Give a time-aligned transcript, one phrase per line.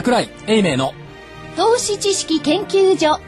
[0.00, 0.94] 桜井英明の
[1.58, 3.20] 投資知識研究所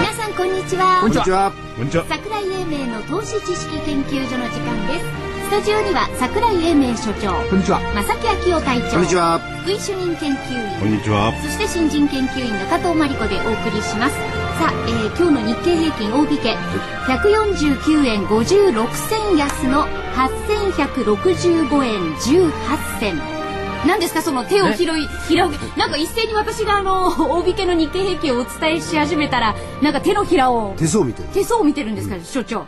[0.00, 2.06] 皆さんこんにちはこんにちはこんにちは。
[2.08, 5.04] 桜井英明の投資知識研究所の時間です
[5.44, 9.38] スタジオには桜井英明所長こんにちは正木昭夫隊長こんにちは。
[9.60, 11.34] 福井主任研究員こんにちは。
[11.42, 14.31] そして新人研究員の加藤真理子でお送りします。
[14.62, 16.56] さあ、えー今日の日経平均大引け。
[17.08, 23.20] 149円56銭安の8165円18銭。
[23.88, 31.28] 何ですかその手を広い広げなんか一斉に私があの 大引けの日経平均をお伝えし始めたらなんか手のひらを手相見てる。
[31.34, 32.64] 手相を見てるんですから、所長。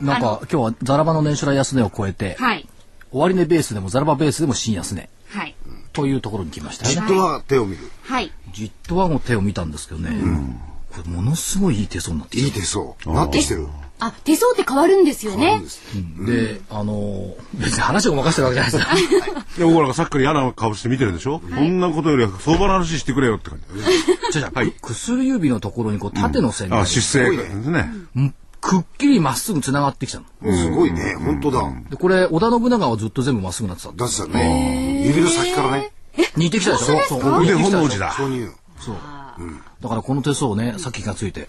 [0.00, 2.64] なんあのか今日はザラバの年初来安値を超えて、はい。
[3.10, 5.10] 終値ベースでもザラバベースでも新安値。
[5.30, 5.56] はい。
[5.92, 7.02] というところに来ましたじっ。
[7.02, 7.90] とは手を見る。
[8.04, 8.30] はい。
[8.52, 10.10] じっとはの手を見たんですけどね、
[10.90, 12.86] これものすごいいい手相になってきいい手相。
[13.06, 13.66] なってきてる。
[14.00, 15.60] あ手相って変わるんですよね
[16.20, 19.40] たで、あのー別に話を任せてるわけじゃないですか。
[19.58, 23.82] いや、僕なんかさっきから嫌な顔して見てるでしょ、こんなことよりは相場の話してくれよって感じ。
[24.32, 27.90] じゃじゃ、はい、薬指のところにこう縦の線が、あ、出世ですね。
[28.16, 30.24] うんくっきりまっすぐ繋がってきたの。
[30.52, 31.14] すごいね。
[31.14, 31.62] 本当だ。
[31.90, 35.04] で、これ、織田信長はずっと全部まっすぐなってたんでだってたね。
[35.06, 35.92] 指の先からね。
[36.36, 37.00] 似てきたでしょ？
[37.08, 38.12] そう腕本能寺だ。
[38.14, 38.96] そう。
[39.80, 41.48] だからこの手相をね、さっき気がついて、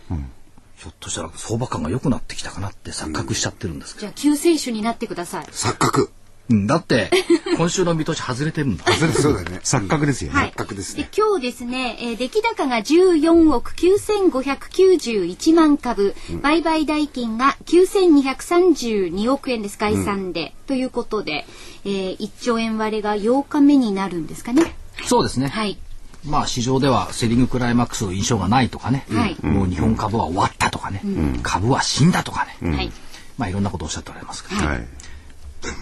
[0.77, 6.05] ひょっとしたら相場感が良くなってきたかなって錯覚しちゃってるんですけじゃあ救世主になってください錯覚。
[6.05, 6.55] ど。
[6.55, 7.11] うんだって、
[7.57, 8.83] 今週の見通し外れてるんだ。
[8.93, 9.59] そうだよね。
[9.63, 10.39] 錯覚ですよね。
[10.39, 21.45] はい錯覚ですねで今日ですね、えー出来高が14億9591万株、売買代金が9232億円です概算で、ということで、
[21.85, 25.49] えー1兆円割れが8日目になるんですかねそうですね。
[25.49, 25.77] はい
[26.25, 29.37] まあ市場ではセリングクライマックスの印象がないとかね、はい。
[29.45, 31.01] もう日本株は終わったとかね、
[31.43, 32.91] 株は死んだとかね、はい。
[33.37, 34.87] まあいろんなことをおっしゃっておられますけど、はい。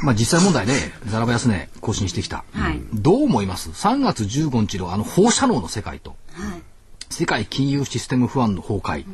[0.04, 0.74] まあ実際問題で
[1.08, 2.44] ザラバ安値更新してきた。
[2.52, 2.80] はい。
[2.94, 6.62] どう思います ?3 月15日のあの放射能の世界と、はい。
[7.10, 9.06] 世界金融システム不安の崩壊、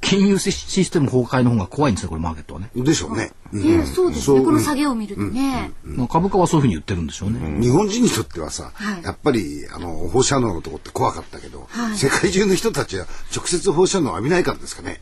[0.00, 2.70] 金融シシステム崩壊の方が怖いんですね、これマーケットはね。
[2.74, 3.32] でしょうね。
[3.52, 7.38] うんねそうですねこの下げを見るとね、まあ株価はそういうふうに言ってるんでしょうね。
[7.60, 15.00] 日本人にとってはさはい、やっぱり、あの、放射能のとこって怖かったけどはい、世界中の人たちは直接放射能を浴びないからですかね。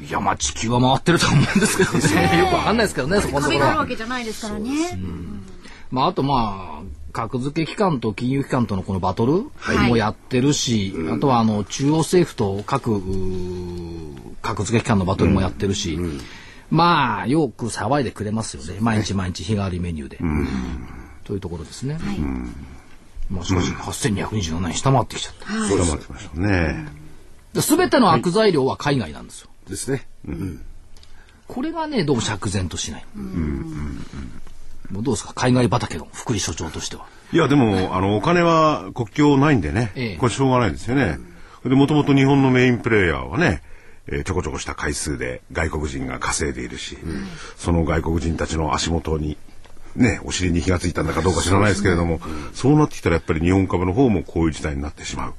[0.00, 2.38] いや、まあ地球は回ってると思うんですけど ね。
[2.38, 3.86] よくわかんないですけどね、そこのところはあるわ。
[3.86, 4.98] けじゃないですからね
[5.90, 6.75] まああとまあ、
[7.16, 13.00] 格付け機関と金融機関とのこのバトルはいもやってるし、あとはあの中央政府と各
[14.42, 15.98] 格付け機関のバトルもやってるし、
[16.68, 18.76] まあよく騒いでくれますよね。
[18.80, 20.18] 毎日毎日日替わりメニューで。
[21.24, 21.98] というところですね。
[23.30, 25.46] まあしかし8227円下回ってきちゃった。
[25.68, 26.86] そうなってましたね。
[27.62, 29.48] すべての悪材料は海外なんですよ。
[29.70, 30.06] ですね。
[31.48, 33.06] これがね、どうも釈然としない。
[33.14, 33.26] もう
[34.92, 35.32] どうですか？
[35.34, 37.06] 海外畑の福利所長としては。
[37.32, 39.92] いや、でも、あの、お金は国境ないんでね。
[39.96, 41.18] ええこれしょうがないですよね。
[41.64, 43.62] で、もともと日本のメインプレイヤーはね、
[44.06, 46.96] えーちょこちょこした回数で外国人が稼いでいるし、
[47.56, 49.36] その外国人たちの足元に、
[49.96, 52.20] ね、お尻に火がついたんだかどうか知らないですけれども、
[52.54, 55.34] そうなってきたらやっぱり日本株の方もこういう事態になってしまう。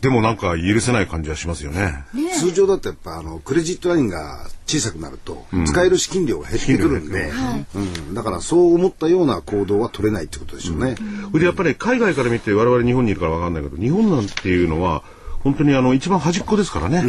[0.00, 2.04] でもなんか許せない感じはしますよね。
[2.38, 7.30] 通常だとやっぱあのクレジットラインが小さくなると、使える資金量が減ってくるんで、
[7.74, 10.96] うん、だからそう思ったような行動は取れないってことでしょうね。
[11.30, 15.02] それでやっぱり海外から見て我々日本にいるから分かんないけど日本なんていうのは
[15.42, 17.04] 本当にあの一番端っこですからね、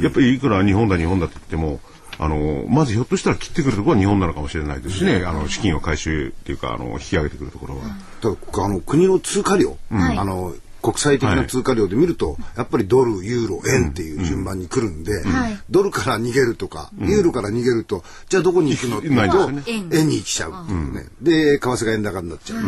[0.00, 1.80] やっぱりいくら日本だ日本だって言っても
[2.18, 7.82] あのまずひょっとしたら切ってくるところは日本なのかもしれないですしね、あの資金を回収っていうかあの引き上げてくるところは、
[8.20, 15.58] ただあの国の通貨量、あの国際的な通貨量で見ると、やっぱりドル、ユーロ、円っていう順番に来るんで、はい。
[15.70, 19.62] ドルから逃げるとか、ユーロから逃げると、じゃあどこに行くのっていうないと、ね。
[19.66, 21.06] 円に来ちゃうっていうね。
[21.20, 22.58] で、為替が円高になっちゃう。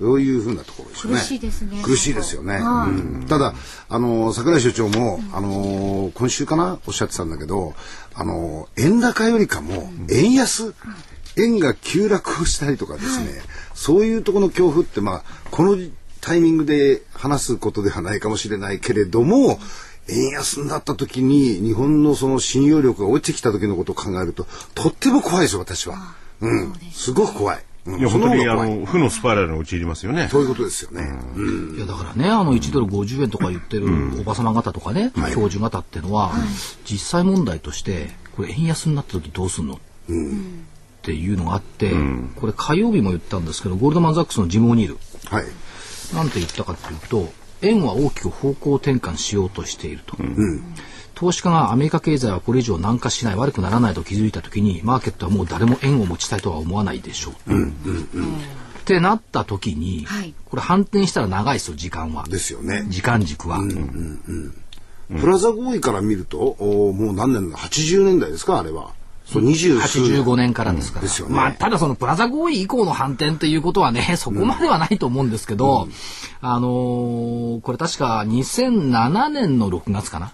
[0.00, 1.20] そういうふうなところですよね。
[1.20, 1.82] 苦しいですね。
[1.82, 2.54] 苦しいですよね。
[2.54, 2.88] う
[3.22, 3.26] ん。
[3.28, 3.54] ただ、
[3.90, 7.74] あの、桜井所長も、あの、今週かなおっしゃってたんだけど、
[8.14, 10.74] あの、円高よりかも、円安、
[11.36, 13.42] 円が急落をしたりとかですね、
[13.74, 15.76] そういうところの恐怖って、まあ、この
[16.20, 19.58] タイミングで話すことではないかもしれないけれども、
[20.08, 26.14] 円安になった時に日本のその信用力が落ちてきた時のことを考えると、とっても怖いですよ、私は。
[26.40, 26.72] うん。
[26.92, 27.56] すごく怖い。
[27.86, 30.28] うんいや本当にあその負のスパイラルに陥りますよね。
[30.30, 31.02] そういうことですよね。
[31.34, 33.86] うんいやだからね、あの1ドル50円とか言ってる
[34.20, 36.32] おばさま方とかね、標準型っていうのは、
[36.84, 39.78] 実際問題として、これ円安になった時どうすんの、っ
[41.02, 41.92] ていうのがあって、
[42.36, 45.44] これ火曜日も言ったんですけど、ゴールドマン・ザックスのジム・オニール、はい。
[46.14, 50.16] なんて言ったかっていうと、円は大きく方向転換しようとしていると。
[51.14, 57.68] 投資家がアメリカ経済はこれ以上軟化しない悪くならないと気づいた時にマーケットはもう誰も円を持ちたいとは思わないでしょう。
[57.68, 62.24] ってなった時に、はいこれ反転したら長いですよ時間は。
[62.26, 62.84] ですよね。
[62.88, 63.60] 時間軸は。
[65.20, 68.58] プラザ合意から見ると、おもう何年だ ?80 年代ですか？
[68.58, 68.94] あれは。
[69.32, 70.22] そう、20数年。
[70.22, 71.02] 85年からですから。
[71.02, 71.34] ですよね。
[71.34, 75.88] まあ、ただそのプラザ合意以降の反転っていうことはね、そこまではないと思うんですけど、
[76.40, 80.32] あのーこれ確か2007年の6月かな。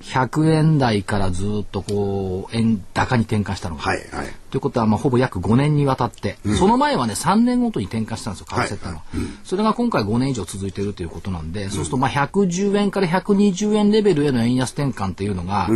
[0.00, 3.82] 100円台からずっとこう、円高に転換したのが。
[3.82, 4.26] はい、はい。
[4.50, 8.96] ということは、まあ、ほぼ約5年にわたって、その前はね、3年ごとに転換したんですよ、為替っての。
[8.96, 9.02] は。
[9.44, 15.68] それが今回5年以上続いているということなんで、そうすると、まあ、110円から120円レベルへの円安転換っていうのが、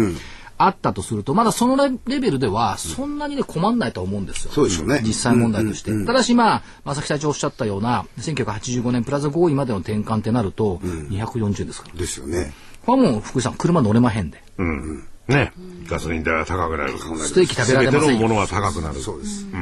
[0.59, 4.53] あったとすると、まだそのレレベルでは、そんなにね、困んないと思うんですよ。
[4.53, 5.93] そうでしょうね実際問題として。
[6.05, 11.95] ただし、まあ、正木隊長おっしゃったような、1985年プラザ合意までの転換ってなると、240円ですから。
[11.95, 12.53] ですよね。
[12.85, 14.43] これはもう、福井さん、車乗れまへんで。
[14.59, 15.05] うん。
[15.29, 15.53] ね。
[15.87, 16.99] ガソリン代は高くなる。
[16.99, 19.01] ステーキ食べられませんのものは高くなる。
[19.01, 19.47] そうです。
[19.51, 19.61] だか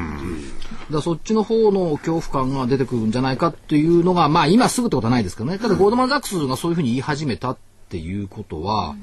[0.90, 5.58] らそっちの方の恐怖感が出てくるんじゃないかっていうのが、まあ今すぐってことはないですけどね。
[5.58, 7.58] ただゴールドマン・ザックスがそういうふうに言い始めたっ
[7.88, 8.96] ていうことは、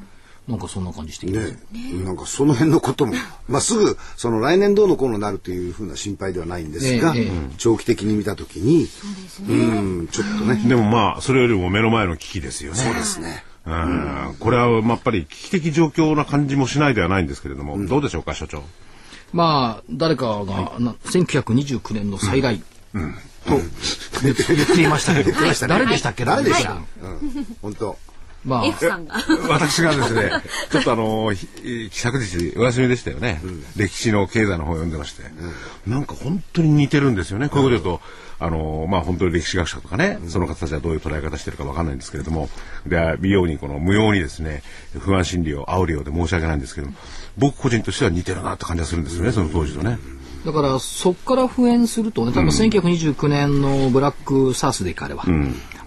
[0.48, 1.52] なんかそんな感じしてきます。
[1.52, 1.58] ね、
[2.06, 3.14] なんかその辺のことも、
[3.50, 7.32] まあ、すぐその来年どうのこうのなるというふうな心配ではないんですが、ええええ。
[7.58, 8.88] 長期的に見たときに
[9.48, 10.64] うんちょっとね。
[10.68, 12.80] でもまあ、それよりも目の前の危機ですよね。
[12.80, 13.44] そうですね。
[13.66, 14.36] うん。
[14.40, 18.64] これはまあやっぱり危機的状況な感じもしないではないんですけれども、どうでしょうか、所長？
[19.34, 22.62] まあ、誰かが、な1929年の再来、
[23.46, 23.58] と
[24.24, 25.32] 言って言っていましたけど、
[25.68, 26.24] 誰でしたっけ？
[26.24, 27.08] 誰でした、はいう
[27.42, 27.98] ん、本当
[28.48, 29.16] まあ、F さんが。
[29.50, 30.32] 私がですね、
[30.72, 31.48] ちょっとあの、ひ
[31.92, 33.42] 昨日お休みでしたよね。
[33.76, 35.24] 歴史の経済の本を読んでまして、
[35.86, 37.50] なんか本当に似てるんですよね。
[37.50, 38.02] こういうこと言うと、
[38.40, 42.50] あの、まあ本当に歴史学者とかね、その方たちはどういう捉え方してるかわかんないんですけれども、
[42.86, 44.64] で、美容にこの無用にですね、
[44.98, 46.94] 不安心理を煽るようで申し訳ないんですけども、
[47.38, 49.98] 僕個人としては似てるなって感じがするんですよね、その当時とね。
[50.46, 55.26] だからそこから復縁するとね、多分1929年のブラックサースでいかれば、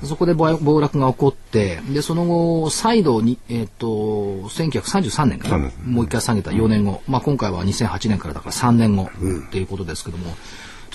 [0.06, 5.72] そこで暴暴落が起こって、で、その後、再度に、えっ、と、1933年から、うん。
[5.84, 10.34] もう一回下げた4年後、まあ今回は2008年からだから3年後っていうことですけども、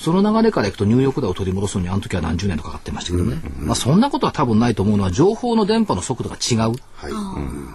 [0.06, 6.76] その流れからいくとニューヨークダウを取り戻すのにあの時は何十年とかかってましたけどね、まあそんなことは多分ないと思うのは情報の電波の速度が違う。
[6.96, 7.12] はい、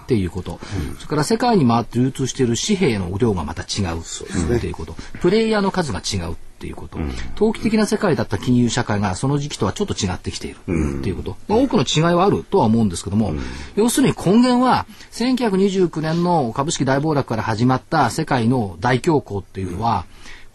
[0.04, 0.60] っていうこと、
[0.98, 3.98] それから世界に回って流通している紙幣の量がまた違う。
[3.98, 6.34] っていうこと、プレイヤーの数が違う。
[6.34, 6.98] っていうこと、
[7.36, 10.56] 投機的な世界だった金融社会がその時期とはちょっと違ってきている。
[11.00, 13.32] っていうこと、まあ、多くの違いはあるとは思うんですけども、
[13.76, 20.04] 要するに根源は1929年の株式大暴落から始まった世界の大恐慌っていうのは、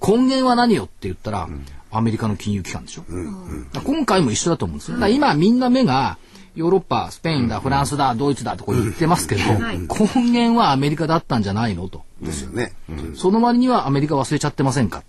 [0.01, 1.47] 根源は何よって言ったら、
[1.91, 5.07] アメリカの金融機関でしょ、だから今回も一緒だと思うんですよ。
[5.07, 6.17] 今みんな目が
[6.55, 12.03] ヨーロッパ、スペインだ、フランスだ、ドイツだとこう言ってますけど、根源はアメリカだったんじゃないのと。
[12.21, 12.73] ですよね、
[13.15, 15.03] その割にはアメリカ忘れちゃってませんか。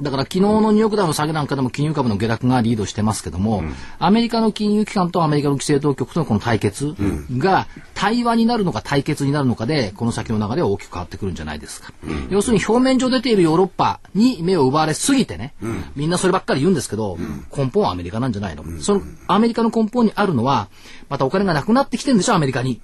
[0.00, 0.04] い。
[0.04, 3.62] だから昨日のニューヨークダウの下げなんかでも金融株の下落がリードしてますけども、
[3.98, 6.94] アメリカの金融機関とアメリカの規制当局とのこの対決
[7.38, 11.92] が対話になるのか対決になるのかで、この先の流れは大きく変わってくるんじゃないですか。
[12.30, 15.54] 要するに表面上出ているヨーロッパに目を奪われすぎてね、
[15.94, 17.16] みんなそればっかり言うんですけど、
[17.56, 20.68] 根本はアメリカなんじゃないの、そのアメリカの根本にあるのは、
[21.08, 22.80] またお金がなくなってきてるんでしょ、アメリカに。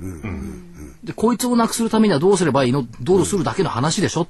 [1.05, 4.29] で、こいつをなくするためにはどうすればいいのどうするだけの話でしょ、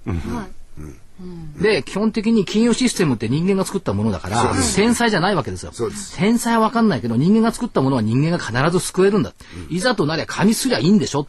[1.61, 5.73] で、基本的に金融システムって人間が作ったものだから、天才じゃないわけですよ。
[5.73, 9.33] す天才はわかんないけど、人間が作ったものは人間が必ず救えるんだ。
[9.69, 11.29] いざとなりゃ紙すりゃいいんでしょ。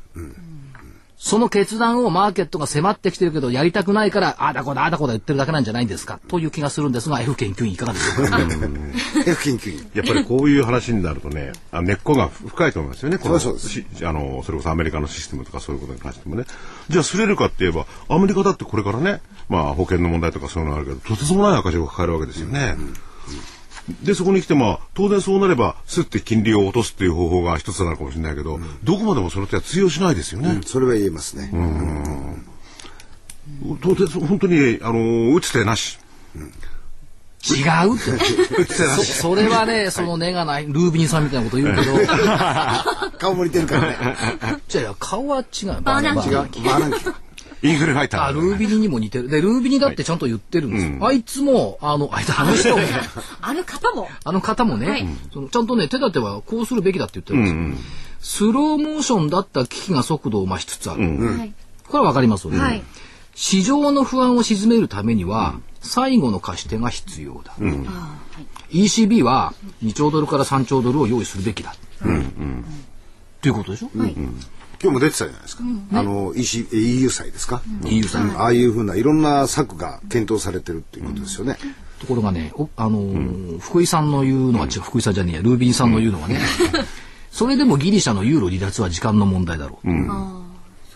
[1.24, 6.20] その決断をマーケットが迫ってきてるけど、やりたくないから、ああだこだ、ああだこだ言ってるだけなんじゃないんですか？
[6.28, 8.40] という気がするんですが、F 研究員いかがでしょうか？
[9.28, 13.20] F 研究員やっぱりこういう話になるとね、あ根っこが深いと思いますよね。
[13.20, 16.46] このそあの、それこそアメリカのシステムとかそういうことに関してもね。
[16.90, 22.76] じゃあ、すれるかって言えば、アメリカだってこれからね、まあ、保険の問題とかそういうのがあるけど、とてつもない赤字を抱えるわけですよね。
[24.04, 30.62] で、そこに来て、まあ、当然そうなれば、すって金利を落とすっていう方法が一つなのかもしれないけど、どこまでもその手は通用しないですよね。
[30.66, 31.52] それは言えますね、
[33.82, 36.00] 当然、本当に、あの、打つ手なし。
[37.44, 38.74] 違うって。
[38.74, 41.98] そそれはね、その根がない、ルービニさんみたいなこと言うけど、
[43.18, 43.98] 顔も似てるからね。
[44.70, 45.82] じゃあ顔は違う。
[45.82, 47.06] バーナンキ違うバーナンキ
[47.64, 48.24] インフレファイター。
[48.26, 49.30] あ、ルービニにも似てる。
[49.30, 51.06] で、ルービニだってちゃんと言ってるんです。
[51.06, 52.84] あいつも、あの、あいつ、あの人も、
[53.42, 54.10] ある方も。
[54.24, 58.52] あの方もね、はいそのちゃんとね、手立てはこうするべきだって言ってるんですよ。
[58.52, 61.02] スローモーションだった機器が速度を増しつつある。
[61.02, 61.54] はい。
[61.88, 62.60] これはわかりますよね。
[62.60, 62.84] はい。
[63.36, 67.54] 市場の不安を鎮めるためには、最後の貸し手が必要だ。
[68.72, 69.54] ECB は
[69.84, 71.76] 2兆ドルから3兆ドルを用意するべきだ。
[73.42, 73.90] ということでしょ、
[74.82, 75.64] 今日も出てたじゃないですか。
[75.94, 77.62] あの EC EU 祭ですか。
[77.86, 78.22] EU 祭。
[78.24, 81.58] うんああいうふうないろんな策が検討されてるっていうことですよね。
[82.00, 86.40] ところがね、おあのー福井さんの言うのは違う、福井さんじゃねえや、ルービンさんの言うのはね、
[87.32, 89.92] それでもギリシャのユーロ離脱は時間の問題だろう。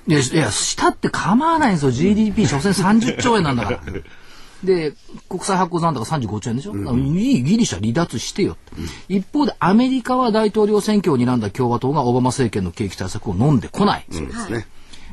[0.08, 1.92] いや、いや、したって構わないんですよ。
[1.92, 3.82] GDP、所詮30兆円なんだから。
[4.66, 4.94] で、
[5.30, 14.06] 国際発行残高35兆円でしょ、だからいいギリシャ離脱してよって、一方でアメリカは大統領選挙を睨んだ共和党がオバマ政権の景気対策を飲んでこない。
[14.10, 14.68] ですね。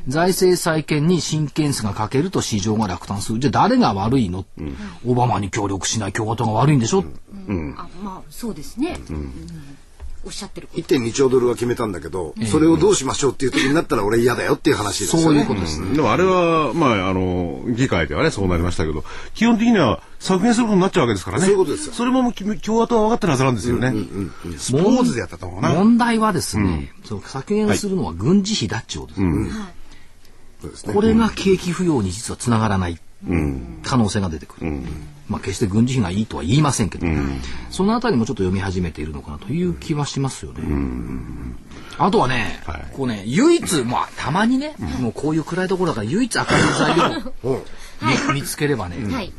[0.07, 3.39] 財政再建に真剣さが欠けると市場が落胆する。
[3.39, 4.45] じゃあ誰が悪いの、
[5.05, 7.05] オバマに協力しない共和党が悪いんでしょ、
[7.77, 9.33] あまあそうですね、うん
[10.25, 15.25] おっしゃってること1.2兆ドルは決めたんだけど、それをどうしましょうっていう時になったら俺嫌だよっていう話ですよね。
[15.25, 15.93] そういうことです。
[15.93, 19.03] でもあれは、まあ、あの、議会ではね、そうなりましたけど、
[19.33, 21.45] 基本的には削減することになっちゃうわけですからね。
[21.45, 23.93] そういうことですよそれも共和党は分かってるはずなんですよね。
[24.57, 25.69] スポーツでやったと思うな。
[25.69, 29.53] 問題はですね、その削減するのは軍事費だっちゅうことです、
[30.61, 32.97] そうですねこれが景気不要に実はつながらない
[33.83, 34.71] 可能性が出てくる。
[35.27, 37.07] まあ決して軍事費がいいとは言いませんけど、
[37.69, 40.61] そのあたりもちょっと読み始めているのかなという気はしますよね。
[41.97, 42.85] あとはね、はい。
[42.93, 47.65] こうね、唯一、まあたまにね、もうこういう暗いところだから唯一明るい材料を
[48.33, 49.31] 見見つければね、はい。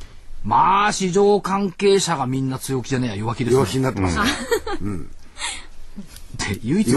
[0.45, 4.25] まあ市場関係者がみんな強気じゃねえや弱気ですよ弱気になってますね。
[6.37, 6.93] で唯一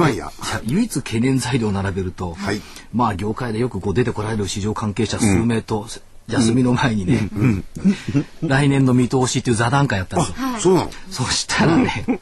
[0.65, 2.61] 唯一懸念材料を並べると、はい。
[2.93, 5.87] まあ業界でよくこう出てこられる市場関係者数名と、
[6.27, 7.29] 休みの前にね、
[8.41, 10.35] 来年の見通しっていう座談会やったんですよ。
[10.59, 10.91] そうなの？
[11.09, 12.21] そしたらね、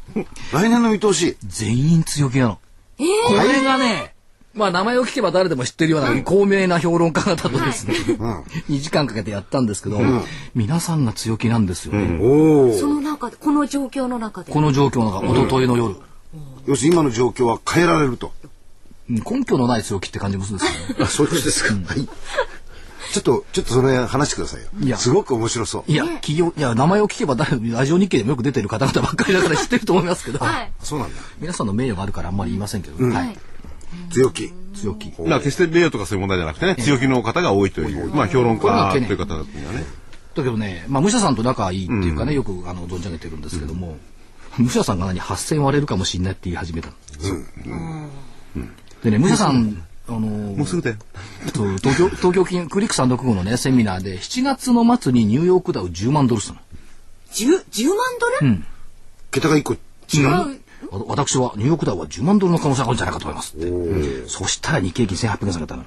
[0.53, 1.37] 来年の見通し？
[1.43, 2.59] 全員強気なの。
[2.97, 4.13] これがね、
[4.53, 7.95] まあ名前を聞けば誰でも知ってるような高名な評論家方とですね、
[8.69, 9.99] 2時間かけてやったんですけど、
[10.53, 12.19] 皆さんが強気なんですよね。
[12.21, 12.73] おお。
[12.73, 15.95] その中でこの状況の中でこの状況の中、一昨日の夜。
[16.67, 18.31] 要するに今の状況は変えられると。
[18.43, 18.49] うん
[19.07, 21.03] 根拠のない強気って感じもするんですよね。
[21.03, 21.75] あ、そういうことですか。
[21.75, 22.09] はい。
[23.15, 24.67] ちょっと、ちょっとそれ話してくださいよ。
[24.81, 25.91] いやすごく面白そう。
[25.91, 31.21] いや、企業、いや、名前を聞けば誰、ラジオ日経でもよく出てる方々ばっかりだから知ってると思いますけど、はいそうなんだ。
[31.39, 33.37] 皆さんの名誉があるからあんまり言いませんけど、はい。
[34.11, 34.51] 強気。
[34.73, 35.13] 強気。
[35.21, 39.85] まあ決して名誉とかそういう問題じゃなくてね、強気の方が多いという、まあ評論家という方にはね。
[40.35, 43.97] だけどね、まあ、武者さんと仲いいっていうかね、よくあの存じ上げてるんですけども、
[44.59, 47.35] 武者さんが何、8000割れるかもしれないって言い始めたんですよ。
[49.03, 50.97] でね、武者さん、あのもうすぐだよ。
[51.53, 56.59] そう東京、東京金クリック365のね、セミナーで、7月の末にニューヨークダウ10万ドルしたの。
[57.31, 57.97] 10, 10万
[58.41, 58.63] ドル、
[59.31, 59.77] 桁が一個違
[60.25, 60.29] う？
[60.29, 60.47] わ
[61.07, 64.27] 私はニューヨークダウは10万ドルの可能性があるんじゃないかと思いますって。
[64.29, 65.83] そしたら日経平均1800円下げたの。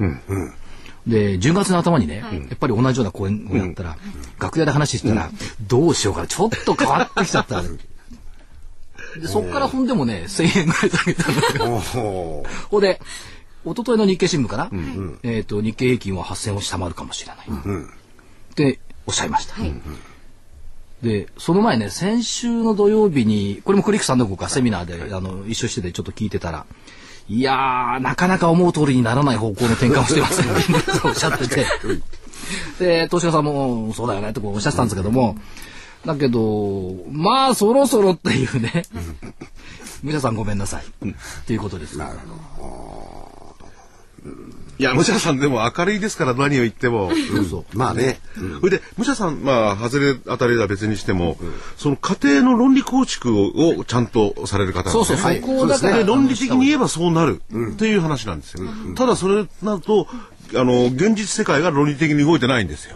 [1.07, 3.97] で、10月の頭にね、やっぱり同じような講演をやったら、
[4.39, 5.31] 楽屋で話してたら、
[5.67, 7.63] どうしようかな、ちょっと変わってきちゃった。
[9.19, 11.83] で、そっからほんでもね、1000円ぐらい下げたのよ。
[11.97, 12.47] おお。
[12.71, 13.01] ほんで、
[13.65, 14.71] 一昨日の日経新聞かな、
[15.23, 17.47] えっ、と、日経平均は8000を下回るかもしれない。
[17.47, 19.55] っておっしゃいました。
[21.03, 26.67] で、その前ね、先週の土曜日に、これもクリックさんの子かセミナーで、あの、一緒しててちょっと聞いてたら、
[27.29, 30.49] いやー、なかなか思う通りにならない方向の転換をしてますね。
[31.05, 31.67] おっしゃってて。
[32.79, 35.37] で、投資家さんも、そうだよね、とこうおっしゃってたんですけども、
[36.05, 38.85] だけど、まあ、そろそろっていうね、
[40.03, 40.85] 皆さんごめんなさい。
[40.85, 41.99] っていうことです。
[41.99, 42.19] なる
[44.79, 47.11] いや、武者さんでも明るいですから何を言っても。
[47.11, 47.77] そうそう。
[47.77, 48.21] まあね。
[48.61, 51.37] それで、武者さん、まあ、外れ当たりは別にしても、
[51.77, 58.69] その家庭の論理構築をちゃんとされる方なんですそうそう、ねそこだから、で論理的に言えばそうなるっていう話なんですよ。
[58.95, 60.07] ただそれなると、
[60.55, 62.95] あの、現実世界が論理的に動いてないんですよ。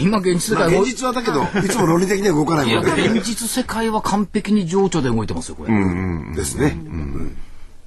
[0.00, 3.06] 今現実世まあ界も現実はだけど、いつも論理的には動かないもので。
[3.06, 6.34] 現実世界は完璧に情緒で動いてますよ、これ。
[6.34, 6.76] ですね。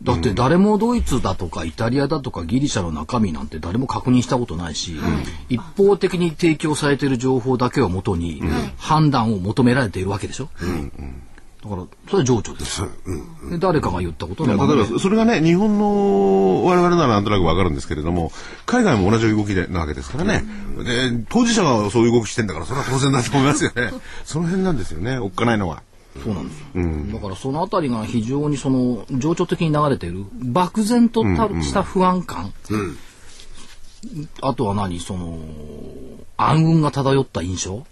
[0.04, 4.96] だって誰もドイツだとかイタリアだとかギリシャの中身なんて誰も確認したことないし、
[5.50, 8.42] 一方的に提供されている情報だけをもとに
[8.78, 10.50] 判断を求められているわけでしょ？
[11.62, 12.88] だから、それは情緒ですよ。
[13.52, 18.32] で誰かが言ったこと例えば、それがね、日本の我々ならなんとなくわかるんですけれども、
[18.66, 20.46] 海外も同じ動きでなわけですからね。
[20.86, 23.92] で、当事者がそういう動きしてんだから、それは当然だと思いますよね。
[24.24, 25.84] その辺なんですよね、おっかないのは。
[26.24, 27.14] そうなんですよ。
[27.14, 32.54] だからそのあたりが非常にその情緒的に流れている漠然とたした不安感、
[34.42, 35.00] あとは何？
[35.00, 35.40] その
[36.38, 37.86] 暗雲が漂った印象、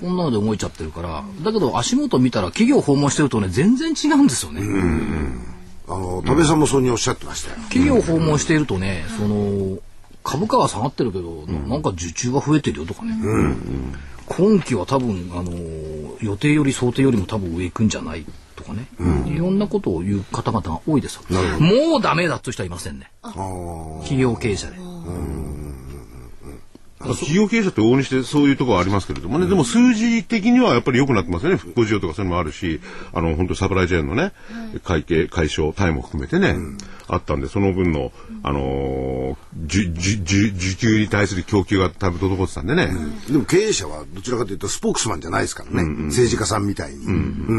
[0.00, 1.24] こんなので動いちゃってるから。
[1.42, 4.62] だけど足元見たら企業訪問してるとね全然違うんですよね。
[5.88, 7.56] あの、田部さんもそうにおっしゃってましたよ。
[7.68, 9.78] 企業訪問しているとね、その
[10.24, 13.14] 株価は下がってるけど、なんか受注が増えてるよとかね、
[14.26, 15.52] 今期は多分、あの
[16.20, 18.88] 予定より想定よりも多分上行くんじゃないとかね、
[19.26, 21.22] いろんなことを言う方々が多いですよ。
[21.60, 23.10] もうダメだっていう人はいませんね。
[23.22, 24.76] 企業経営者で。
[27.14, 31.56] 企業経営者って往々にしてそういうところはありますけれどもね、でも数字的にはやっぱり良くなってますよね。
[31.56, 32.80] 復興需要とかそういうのもあるし、
[33.12, 34.32] あの、本当サプライチェーンのね、
[34.84, 36.56] 会計、解消、タイも含めてね、
[37.08, 42.90] あったんで、その分の、あのー、じゅ、じゅ、じゅ、需給に対する供給が多分滞ってたんでね。
[43.30, 47.10] でも経営者はどちらかというとスポークスマンじゃないですからね、政治家さんみたいに、う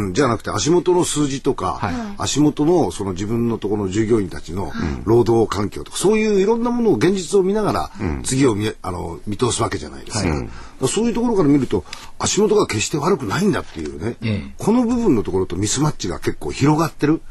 [0.10, 1.80] んじゃなくて足元の数字とか、
[2.18, 4.72] 足元のその自分のところの従業員たちの
[5.06, 7.92] 労働環境とか、そういういろんなものを現実を見ながら、
[8.24, 11.86] 次を見あの見通すわけじゃないですか,、そういうところから見ると
[12.20, 14.53] 足元が決して悪くないんだっていうね、ええ。
[14.58, 17.22] この部分のところとミスマッチが結構広がってる、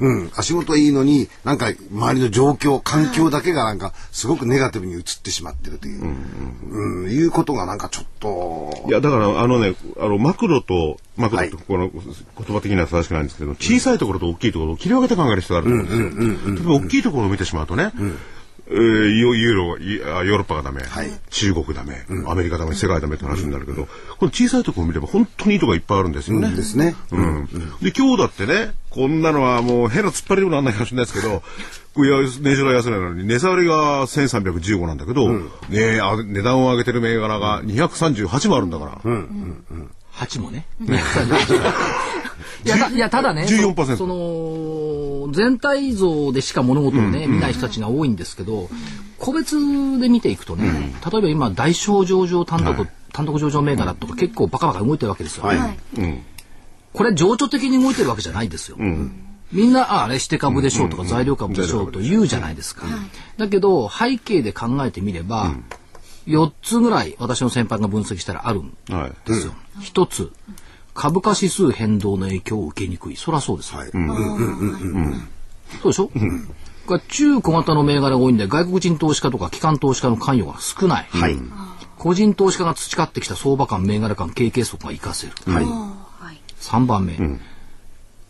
[0.00, 0.30] うん。
[0.34, 6.02] 足元いいのになんか周りの状況環境だけがなんかすごくネガティブに映ってしまってるという、
[6.70, 8.84] うんいうことがなんかちょっと。
[8.88, 11.50] いや、だから、あのね、あの、マクロと、マクロはい。
[11.50, 12.02] と、この言
[12.46, 16.54] 葉的には正しくないんですけど、小さいところと大きいところを切り分けて考える必要があると思うんですよ。
[16.54, 17.92] 例えば、大きいところを見てしまうとね、
[18.68, 20.82] えーユユーロ、ヨーロッパがダメ、
[21.30, 23.86] 中国ダメ、アメリカダメ、世界ダメって話になるけど、
[24.18, 26.50] この小さいところを見れば本当にいいところがいっぱいあるんですよね。
[26.54, 26.94] ですね。
[27.10, 27.46] うん。
[27.82, 31.42] で、今日だってね、こんなのはもう変な突っ張りにもなんないかもしれないですけど、
[32.04, 39.12] いや、値上が安値なのに、値下がりが1315なんだけど、ねあ値段を上げてる銘柄が238もあるんだから。
[40.14, 40.66] 8もね。
[42.64, 48.68] いや、たいやただね、 14%そその、全体像でしか物事をね、見ない人たちが多いんですけど、
[49.18, 49.56] 個別
[50.00, 55.44] で見ていくとね、例えば今、大小上場単独、単独上場銘柄とか結構バカバカ動いてるわけですよ。
[56.92, 58.76] これ情緒的に動いてるわけじゃないですよ。
[59.52, 62.86] みんな、ああれして株でしょうとか材料株でしょうと言うじゃないですか。
[63.38, 65.52] だけど、背景で考えてみれば、
[66.26, 69.12] 4つぐらい私の先輩が分析したらあるんはい。
[69.28, 69.54] ですよ。
[69.80, 70.30] 一つ、
[70.94, 73.16] 株価指数変動の影響を受けにくい。
[73.16, 73.80] そりゃそうですよ。
[75.82, 76.10] そうでしょ、
[76.86, 81.08] これ中小型の銘柄が多いんで、外国人投資家とか機関投資家の関与が少ない。
[81.98, 85.32] 個人投資家が培ってきた相場感、銘柄感、経験則が活かせる。
[85.46, 85.66] はい。
[86.60, 87.16] 3番目、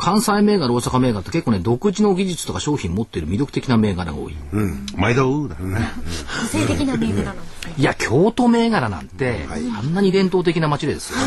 [0.03, 4.35] 関西銘柄、大阪銘柄って結構ね、独自の技術とか商品持っている魅力的な銘柄が多い。
[4.97, 5.93] 毎度だよね。
[6.43, 11.19] 個性的な銘柄なんですねいや、京都銘柄なんて、あんなに伝統的な街ですよ、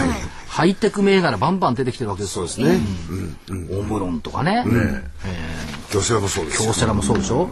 [0.50, 2.48] ハイテク銘柄バンバン出てきてるわけですよ。
[2.48, 2.82] そうですね。
[3.72, 4.66] オムロンとかね。
[5.90, 7.50] 京セラもそうですよ京セラもそうでしょ、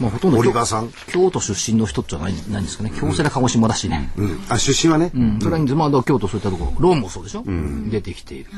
[0.00, 0.90] まあ、ほとんどオリバーさん？
[1.08, 2.92] 京都出身の人じゃないないんですかね。
[2.96, 4.12] 京セラ鹿児島だしね。
[4.16, 5.64] うんあ出身はね、うんそれは。
[5.74, 6.90] まあ、京都そういったところ。
[6.90, 7.44] ローンもそうでしょ、
[7.90, 8.50] 出てきている。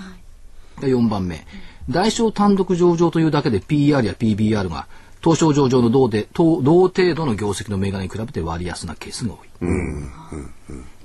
[0.81, 1.47] で、4番目。
[1.91, 4.87] 大小単独上場というだけで PR や PBR が
[5.23, 9.49] 東証上場の同で同同程度の業績の銘柄に比べて割安なケースが多い。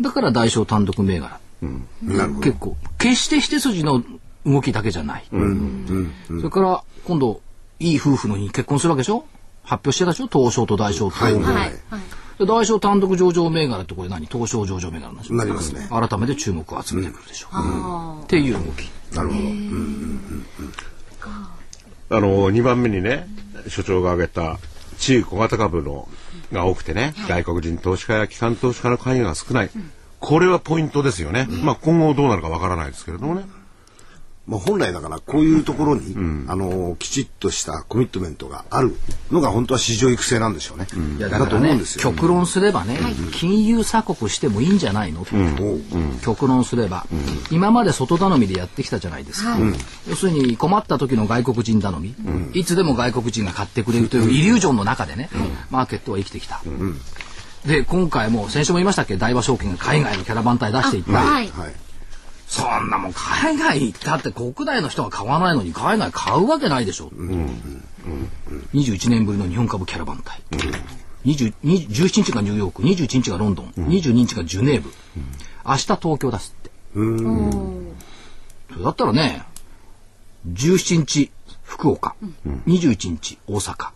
[0.01, 1.39] だから大小単独銘柄。
[2.41, 4.01] 結構、決して一筋の
[4.45, 5.25] 動きだけじゃない。
[5.29, 7.41] それから、今度、
[7.79, 9.25] いい夫婦の日に結婚するわけでしょ？
[9.63, 10.27] 発表してたでしょ？
[10.32, 11.15] 東証と大小と。
[11.15, 11.71] はいはい。
[12.45, 14.25] 大小単独上場銘柄ってこれ何？
[14.27, 15.89] 東証上場銘柄なんでしょなりますね。
[15.89, 17.47] 改めて注目を集めてくるでしょ
[18.21, 19.39] う、っていう動きなるほど
[22.12, 23.28] あの、2番目にね、
[23.67, 24.58] 所長が挙げた
[24.98, 26.08] 中小型株の
[26.52, 29.69] が多くてね、外国人投資家や機関投資家の関与が少ない。
[30.19, 31.48] これはポイントですよね。
[31.63, 33.43] まあ今後どうなるかわからないですけれどもね。
[34.47, 36.15] まあ、本来だからこういうところに、
[36.47, 38.95] あのきちっとしたコミットメントがある
[39.30, 40.88] のが本当は市場育成なんでしょうね。
[41.19, 42.02] いやだとだからね思うんですよ。
[42.02, 42.97] 極論すればね、
[43.32, 45.23] 金融鎖国してもいいんじゃないの？
[45.23, 45.36] と、
[46.23, 47.06] 極論すれば、
[47.52, 49.56] 今まで外頼みでやってきたじゃないですか、
[50.08, 52.15] 要するに困った時の外国人頼み、
[52.54, 55.30] いつでも外国人が買ってくれるというイリュージョンの中でね、
[55.69, 56.60] マーケットは生きてきた、
[57.67, 59.15] で今回も先週も言いましたっけ？
[59.15, 61.49] 大和証券が海外のキャラバン隊出していった、はい。
[61.49, 61.73] はい。
[62.49, 67.12] そんなもん海外行ったって国内の人が買わないのに海外買うわけないでしょ。
[68.73, 70.41] 21年ぶりの日本株キャラバン隊。
[71.23, 74.91] 17日がニューヨーク、21日がロンドン、22日がジュネーブ。
[75.63, 76.71] 明日東京出すって。
[76.95, 76.99] そ
[78.79, 79.43] れだったらね、
[80.47, 81.29] 17日
[81.63, 82.15] 福岡、
[82.65, 83.91] 21日大阪、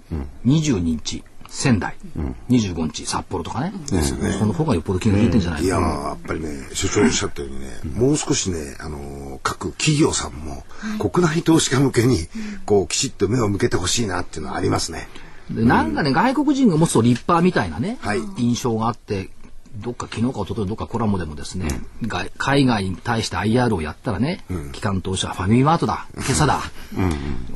[0.46, 1.24] 22日
[1.56, 1.96] 仙台、
[2.50, 3.72] 25日札幌とかね。
[4.40, 5.88] その方がよっぽど気が利いてんじゃないいやかな。
[5.88, 10.64] ーやっぱりね所長おっしゃったようにね、もう少しねあのー各企業さんも
[11.00, 12.18] 国内投資家向けに
[12.66, 15.08] こうきちっと目を向けてほしいなっていうのはありますね。
[15.52, 19.30] でなんかね、外国人が持つと立派みたいなね、はい印象があって、
[19.76, 21.68] どっか昨日か一昨日どっかコラムでもですね、
[22.06, 26.62] が海外に対して IR をやったらね、機関投資はファミリーマートだ、今朝だ、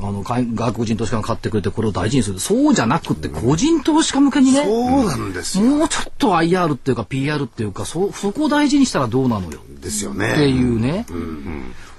[0.00, 2.40] の外外国人投資家が買ってくれてこれを大事にする。
[2.40, 5.64] そうじゃなくって個人投資家向けにね、そうなんですよ。
[5.64, 9.60] もうちょっと IR っていうか PR っていうか、そ、そこを大事にしたらどうなのよ。
[9.80, 10.48] ですよってね。
[10.48, 11.06] いうね、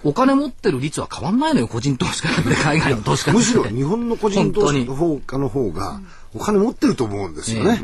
[0.04, 6.02] お金持ってる率は変わんないのよ、個人投資家なんて海外の投資家むしろ日本の個人投資本の方の方が
[6.34, 7.82] お金持ってると思うんですよね。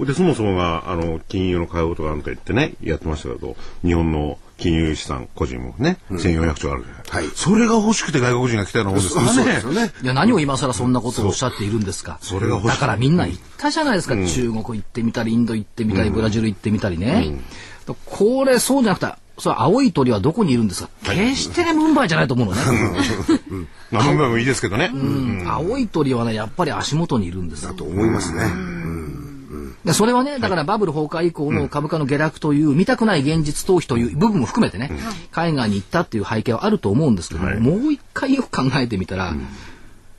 [0.00, 7.02] で、そもそもが、あの、金融の買い事がなんか言ってね、やってましたけど、日本の金融資産、個人もね、1400兆あるじゃない。
[7.08, 9.32] はいそれが欲しくて外国人が来たようなもんですからね。
[9.32, 9.92] そうですよね。
[10.02, 12.18] いや、何を今更そんなことをおっしゃっているんですか。
[12.20, 14.16] それが欲しいだからみんな言ったじゃないですか。
[14.16, 17.38] 中国行ってみたり、インド行ってみたり、ブラジル行ってみたりね。
[18.06, 22.60] これ、そうじゃなくて、それ青い鳥はどこにいるんですか決してね、ムンバイじゃないと思うのね。
[23.90, 24.90] まあ、ムンバイもいいですけどね。
[24.92, 28.44] うん青い鳥はね、やっぱり足元にいるんですよだと思いますね。
[29.86, 34.90] でそれはね、だからバブル崩壊以降の株価の下落という、見たくない現実逃避という部分も含めてね、
[35.30, 39.34] 海外に行ったっていう背景はあると思うんですけども、もう一回よく考えてみたら、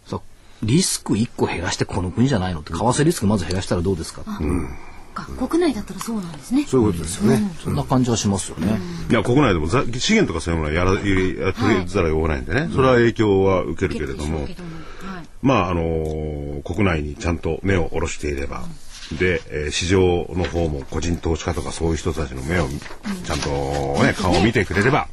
[0.05, 0.21] そう
[0.63, 4.23] リスク1個減らしてこの国じゃないのって、為替リスクまず減らしたらどうですか、
[5.17, 6.63] か国内だったらそうなんですね。
[6.65, 7.51] そういうことですよね。
[7.61, 8.79] そんな感じはしますよね。
[9.09, 10.97] いや、国内でもざ資源とかそういうものはやら、や
[11.47, 12.69] や取りざるを得ないんでね。
[12.71, 14.43] それは影響は受けるけれども。
[14.43, 14.55] はい。
[15.41, 18.63] まああのー国内にちゃんと目を下ろしていれば、
[19.13, 22.67] で、えー市場の方も個人投資家とかそういう人たちの目を
[23.25, 23.49] ちゃんと
[24.03, 25.07] ね、顔を見てくれれば、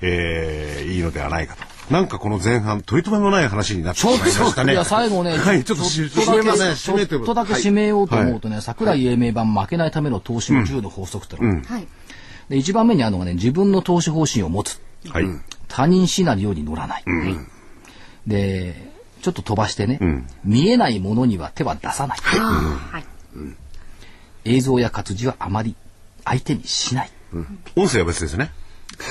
[0.00, 1.74] えーいいのではないかと。
[1.90, 4.72] なんかこの前半、取り留めもない話になってしまいましたね。
[4.72, 4.76] い。
[4.76, 11.86] や、最後ね、はい、ちょっとし、ちょっとだけ締めません、ち締めてょっとだけ締めようと思うとね、桜井英明版負けないための投資の10の法則ってのが、はい。
[12.48, 14.80] で、一番目にあるのがね、自分の投資方針を持つ。
[15.10, 15.24] はい。
[15.68, 17.04] 他人シナリオに乗らない。
[18.26, 19.98] で、ちょっと飛ばしてね、
[20.44, 22.18] 見えないものには手は出さない。
[22.38, 23.02] ああ、
[23.34, 23.56] はい。
[24.44, 25.74] 映像や活字はあまり
[26.24, 27.10] 相手にしない。
[27.76, 28.50] 音声は別ですね。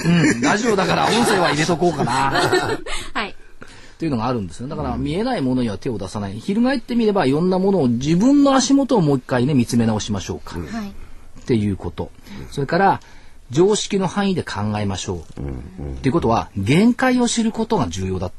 [0.06, 2.12] うん、ラジオだから音声は入れとこうかな。
[3.14, 3.30] はい。
[3.30, 4.68] っていうのがあるんですよ。
[4.68, 6.40] だから見えないものには手を出さない。
[6.40, 10.60] 翻ってみればいろんなものを自分の足元をもう一回ね見つめ直しましょうか。
[10.60, 10.90] はい。
[10.90, 12.12] っていうこと。
[12.52, 13.02] それから
[13.52, 15.42] 常識の範囲で考えましょう。
[15.42, 18.32] っていうことは限界を知ることが重要だ。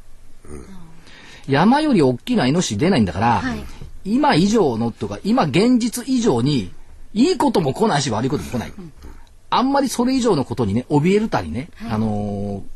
[1.47, 3.59] 山より大きなイノシシ出ないんだから、はい
[4.05, 6.71] 今以上のとか今現実以上に
[7.13, 8.73] いいことも来ないし悪いことも来ない。
[9.49, 12.75] あんまりそれ以上のことにね怯えるたりね、あのー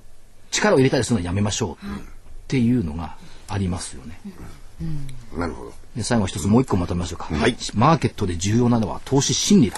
[0.51, 1.85] 力を入れたりするのはやめましょう。
[1.85, 2.01] っ
[2.47, 4.19] ていうのがありますよね。
[5.35, 5.73] なるほど。
[5.95, 7.55] で最後一つもう一個まとめましょうか、はい。
[7.75, 9.77] マーケットで重要なのは投資心理だ、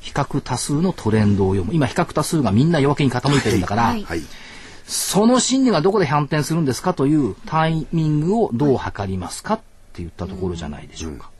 [0.00, 1.74] 比較多数のトレンドを読む。
[1.74, 4.04] 今比較多数がみんな弱気に傾いてるんだから、はい。
[4.04, 4.20] はい。
[4.86, 9.60] その心理がどこで反転するんですかというタイミングをどう測りますか
[9.98, 11.30] って言ったところじゃないでしょうか、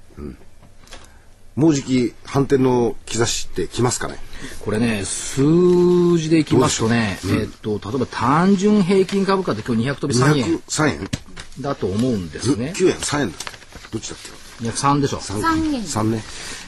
[1.54, 4.16] もうじき反転の兆しってきますかね。
[4.64, 11.08] これね数字でいきますとね、えーっと例えば単純平均株価って今日200飛び3円3円
[11.60, 12.30] だと思うん。
[12.30, 13.36] ですね9円3円だ
[13.92, 14.18] どっちだっ
[14.60, 16.22] け203でしょ三円3ね。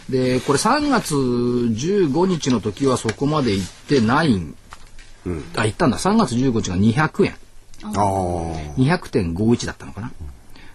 [0.09, 4.57] でこれ3月15日の時はそこまで行ってないん、
[5.57, 5.90] あ行ったん。
[5.90, 7.35] だ3月15日が200円
[7.83, 7.92] ああ。
[8.76, 10.11] 200.51だったのかな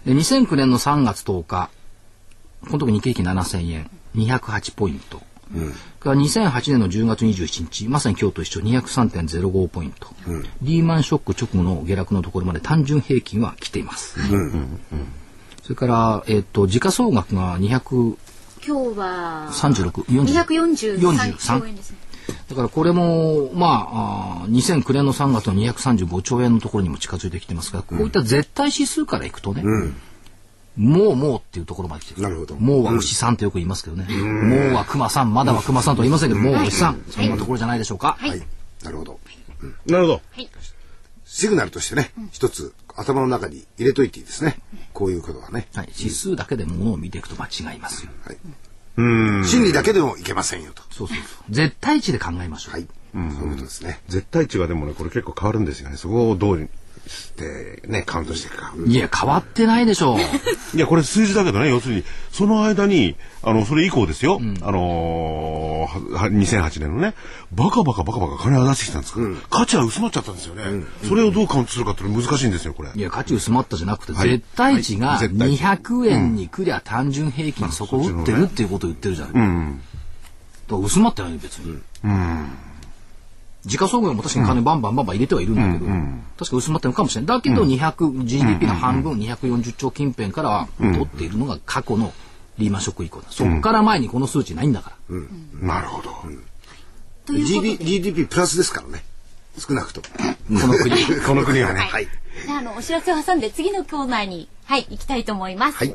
[0.06, 1.68] で2009年の3月10日
[2.70, 5.18] この時日経平均7000円208ポイント、
[5.98, 10.08] から2008年の10月21日まさに今日と一緒203.05ポイント、
[10.62, 14.16] リーマンショック直後の下落のところまで単純平均は来ています、
[15.64, 18.16] それから、えっと時価総額が200
[18.64, 21.98] 今日は36 40 243兆円ですね。
[22.48, 29.62] だからこれも、まあ、あー2009年の3月の235兆円のところにも近づいてきてますが、こういった絶対指数からいくとね、
[30.76, 32.22] もうもうっていうところまで来てる。
[32.22, 34.06] なるほどもうは牛さんとよく言いますけどね。
[34.08, 37.02] もうは熊さん、まだは熊さんとは言いませんけど、もうは牛さん。
[37.10, 38.16] そんなところじゃないでしょうか。
[38.18, 38.42] はい。
[38.84, 39.18] なるほど。
[39.86, 40.20] なるほど。
[41.24, 44.58] シグナルとしてね、一つ頭の中に入れといていいですね。
[44.92, 45.68] こういうことはね。
[45.74, 45.92] はい。
[45.98, 48.12] 指数だけでものを見ていくと間違いますよ。
[48.24, 48.38] はい。
[48.96, 50.82] 心理だけでもいけませんよと。
[50.90, 51.52] そうそうそう。
[51.52, 52.74] 絶対値で考えましょう。
[52.74, 52.86] はい。
[53.12, 54.00] そういうことですね。
[54.08, 55.96] 絶対値がでもね、これ結構変わるんですよね。
[55.96, 56.68] そこをどう
[57.08, 58.74] してね、カウントしていくか。
[58.86, 60.76] いや、変わってないでしょう。
[60.76, 67.14] いや、これ数字だけどね、要するに、その間に、あの、それ以降ですよ、あのーは2008年のね、
[67.52, 70.84] バカバカバカバカ金は出してきたんですから、価値は薄まっちゃったんですよね。
[71.08, 72.90] それをどうカウントするかって難しいんですよ、これ。
[72.94, 79.34] いや、価値薄まったじゃなくて、はい絶対値がはい絶対値200円にくりゃ単純平均そこを打ってるっていうことを言ってるじゃない。
[79.34, 79.46] だか
[80.68, 81.78] ら薄まったよね、別に。
[83.66, 85.86] 時価総額も確かに金バンバンバンバン入れてはいるんだけど、
[86.38, 87.36] 確か薄まってるのかもしれない。
[87.36, 92.12] だけど200、GDP の半分、240兆近辺からは取っているのが過去の
[92.58, 95.16] リーマンショック以降そっから前にこの数値ないんだから、
[95.60, 96.10] なるほど。
[97.26, 99.04] ということ GB で GDP プラスですからね。
[99.58, 100.06] 少なくとも。
[100.60, 101.80] この国 この国はね。
[101.80, 102.06] はい。
[102.46, 105.78] じゃああのお知らせを挟んで次のコーナーにはい行きたいと思います。
[105.78, 105.94] はい。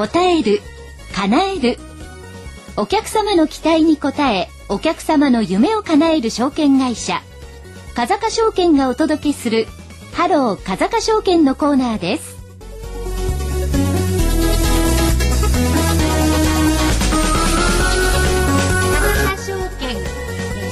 [0.00, 0.62] 答える
[1.14, 1.78] 叶える。
[2.78, 7.20] お客様の期待に応えお客様の夢を叶える証券会社。
[7.94, 9.66] 風賀証券がお届けする
[10.14, 12.38] ハロー風賀証券のコーナーです。
[19.02, 19.98] 風賀証券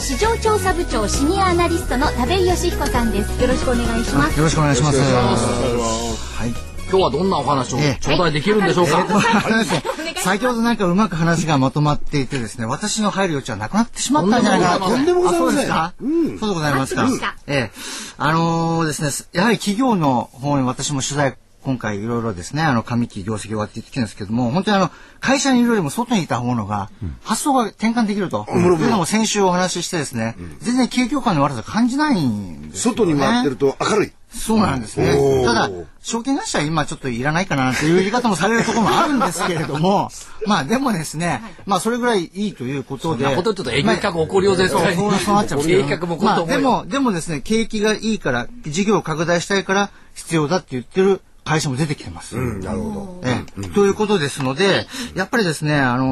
[0.01, 3.43] 市場調査部長シニアアナリストの田部義彦さんです。
[3.43, 4.38] よろしくお願いします。
[4.38, 6.08] よろしくお願いします。
[6.88, 7.98] はい今日はどんなお話をええ。
[8.01, 9.07] 頂戴できるんでしょうか、
[10.16, 14.96] 先ほどなんかうまく話がまとまっていてですね、私の入る余地はなくなってしまったんじゃないかなと。
[14.96, 15.72] んでもございません。
[15.72, 17.07] あそうですか、そうでございますか。
[17.46, 17.70] ええ。
[18.16, 24.90] あのーですね、やはり企業の方に私も取材、今回いろいろですね、あの、上期業績を割ってきてるんですけども、本当にあの、
[25.21, 26.90] 会社にいるよりも外にいたものが、
[27.23, 28.47] 発想が転換できると。
[28.49, 32.97] いうのも先週お話ししてですね、全然景況感の悪さ感じないんですよ、ね。
[32.97, 34.12] 外に回ってると明るい。
[34.31, 35.44] そうなんですねおー。
[35.44, 35.71] ただ、
[36.03, 40.11] 証券会社は今ちょっといらないかなという言い方もされるところもあるんですけれども、
[40.47, 43.25] まあでもですね、まあそれぐらいいいということで。
[43.25, 44.81] そんなこと言うと営業企画起こるよう、対そう
[45.18, 52.37] そうなっちゃうんですけど営業企画も起こると思うよまあでも、でもですね、景気がいいから、事業を拡大したいから必要だって言ってる会社も出てきてます。
[52.37, 53.22] なるほど。
[53.24, 56.04] ええということですので、やっぱりですね、あの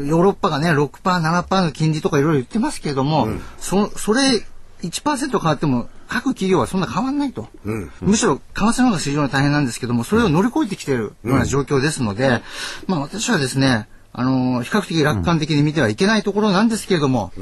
[0.00, 3.26] ーヨーロッパがね、6%、7%の金利とかいろいろ言ってますけれども、
[3.58, 4.44] そ、それ、
[4.82, 7.48] 1%変わっても、各企業はそんな変わんないと。
[8.02, 12.42] むしろ、為替の方が市場が大変なんですけども、それを乗り越えてきているような状況ですので、
[12.86, 17.32] まあ私はですね、あのー比較的楽観的に見てはいけないところなんですけれども、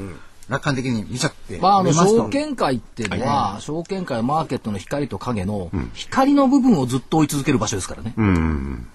[0.47, 1.93] 楽観的に見ちゃってまあ、あの。
[1.93, 8.13] 証券会っていうのは、証券会はマーケットの光と影の光の部分をずっと追い続ける場所ですからね。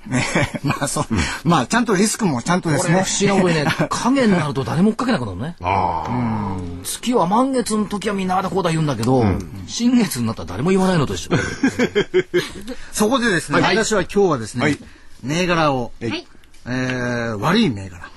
[0.06, 0.22] ね
[0.62, 1.04] まあそう、
[1.44, 3.10] まあちゃんとリスクもちゃんとですねこれ不。
[3.10, 5.56] 思議なことにね、 影になると誰も追っかけなくなるのね。
[5.60, 9.24] あ月は満月の時はみんなあだこうだ言うんだけど、
[9.66, 11.30] 新月になったら誰も言わないのと一緒。
[12.92, 14.78] そこでですね、はい私は今日はですね、はい
[15.22, 16.26] 銘柄を、はい
[16.66, 18.09] えー、悪い銘柄。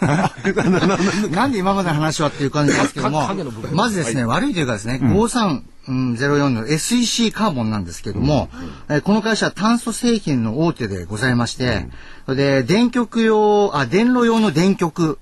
[1.30, 3.28] なんで今までの話はっていう感じですけども
[3.72, 8.48] まずですね、悪いというかですね、5304の SEC カーボンなんですけども、
[8.88, 11.86] えーこの会社は炭素製品の大手でございまして、
[12.26, 15.18] それで、電極用、あ、電炉用の電極、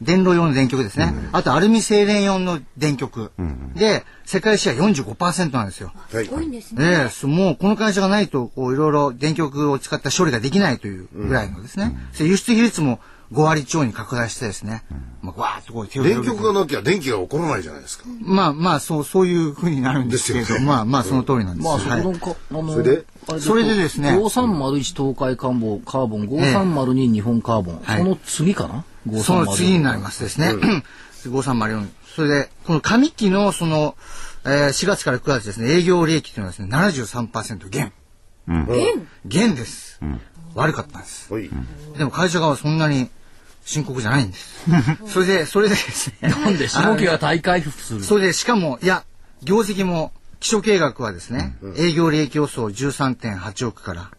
[0.00, 1.14] 電炉用の電極ですね。
[1.32, 3.30] あと、アルミ精錬用の電極。
[3.74, 5.92] で、世界シェア45%なんですよ。
[6.12, 6.28] はい。
[6.28, 6.84] 多いんですね。
[6.84, 11.96] ええそもうこの会社がないと、こういろいろ電極を使った処理ができないというぐらいのですね。
[12.18, 12.98] 輸出比率も
[13.32, 14.82] 5割超に拡大してですね。
[15.22, 18.04] まあ、わーっとこう手を広げて電極がなきゃ電気が起こらないじゃないですか。
[18.20, 23.04] まあまあ、そう、そういうふうになるんですけれど、ねまあまあ、その通りなんですまあ、そこのか、あの、それで？
[23.28, 28.84] あそれでですね5301東海カーボン、カーボン、5302日本カーボン、はいその次かな？
[29.22, 30.52] その次になりますですね。
[31.24, 31.88] 5304。
[32.16, 33.94] それで、この上期のその、
[34.44, 37.92] えー4月から9月ですね、営業利益というのはですね、73%減。
[38.48, 40.00] 減減です。
[40.54, 41.32] 悪かったんです。
[41.32, 41.48] はい。
[41.96, 43.08] でも会社側はそんなに
[43.64, 44.66] 深刻じゃないんです。
[45.06, 46.28] それで、それでですね。
[46.30, 48.04] なんで下期が大回復する？
[48.04, 49.04] それで、しかも、いや、
[49.42, 54.10] 業績も、基礎計画はですね、営業利益予想13.8億から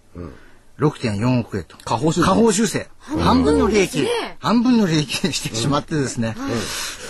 [0.81, 1.77] 6.4億へと。
[1.85, 2.25] 下方修正。
[2.25, 2.89] 下方修正。
[3.19, 4.07] 半分の利益
[4.39, 6.35] 半分の利益にしてしまってですね、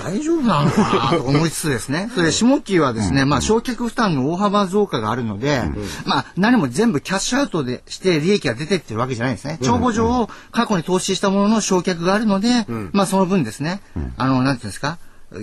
[0.04, 5.62] 大丈夫なのかなと思いつつですね、それで下期はですね、まあ、焼却負担の大幅増加があるので、
[6.06, 9.58] まあ、何も全部キャッシュアウトでして利益が出てってるわけじゃないんですね。
[9.62, 13.82] 帳簿上、過去に投資したものの焼却があるので、まあ、その分ですね、
[14.18, 14.98] あの、なんていうんですか、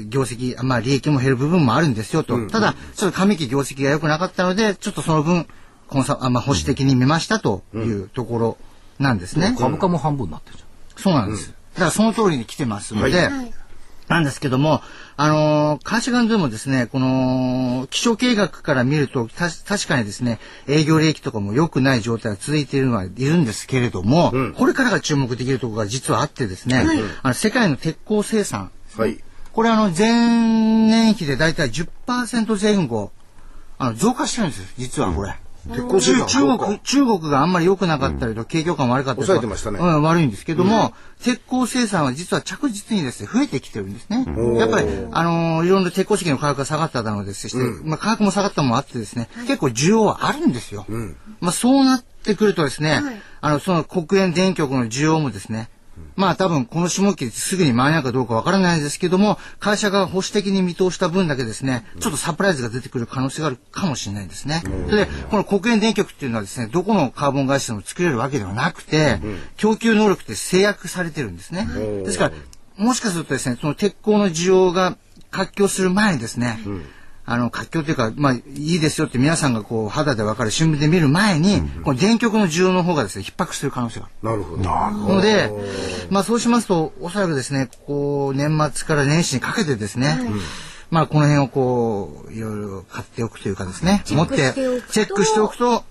[0.08, 2.46] 業績、まあ利益も減る部分もあるんですよと。
[2.48, 5.46] ただ、ちょっと上期業績が良くなかったので、ちょっとその分、
[5.88, 8.59] コンサあまあ保守的に見ましたというところ
[8.98, 9.55] なんですね。
[9.59, 10.64] 株価も半分になってるじ
[11.03, 11.55] そうなんです。
[11.74, 13.31] だからその通りに来てますので、
[14.09, 14.81] なんですけども、
[15.16, 26.85] あのー会社側でもですね、この、気象計画から見ると、た確かにですね、営業利益とかも良くない状態が続いているのはいるんですけれども、これからが注目できるところが実はあってですね、
[27.22, 29.18] あの世界の鉄鋼生産、はい。
[29.53, 30.09] これあの、前
[30.88, 33.12] 年比でだいたい10%前後、
[33.79, 35.37] あの、増加してるんですよ、実はこれ。
[35.66, 39.78] 鉄鋼生産中国、中国があんまり良くなかったりと、景況感悪かったりと抑えてましたね。
[39.80, 44.24] うん、悪いんですけども、鉄鋼生産は実は着実にですね、増えてきてるんですね。
[44.58, 50.86] やっぱり、あのーいろんな鉄鋼石の価格が下がっただのですして、まあ価格も下がったのもあってですね、結構需要はあるんですよ。
[51.40, 53.02] まあそうなってくるとですね、
[53.40, 55.68] あの、その国営電極の需要もですね、
[56.16, 64.62] まあ多分この下期すぐに間に合うかどうかわからないですけども、会社が保守的に見通した分だけですね、ちょっとサプライズが出てくる可能性があるかもしれないですね。
[64.88, 69.20] それで、この国営電極っていうのはですね、どこのカーボン会社でも作れるわけではなくて、
[69.56, 71.68] 供給能力って制約されてるんですね。
[72.04, 74.96] ですから、もしかするとですね、その鉄鋼の需要が
[75.30, 76.58] 活況する前にですね、
[77.30, 84.30] あの、活況というか、まあ、いいですよって皆さんがこう、肌でわかる新聞で見る前に、この電極の需要の方がですね、逼迫する可能性がある。
[84.30, 85.14] なるほど。
[85.14, 85.50] ので、
[86.08, 90.18] まあそうしますと、おそらくですね、ここ年末から年始にかけてですね、
[90.90, 95.84] まあこの辺をこう、いろいろ買っておくというかですね、持ってチェックしておくと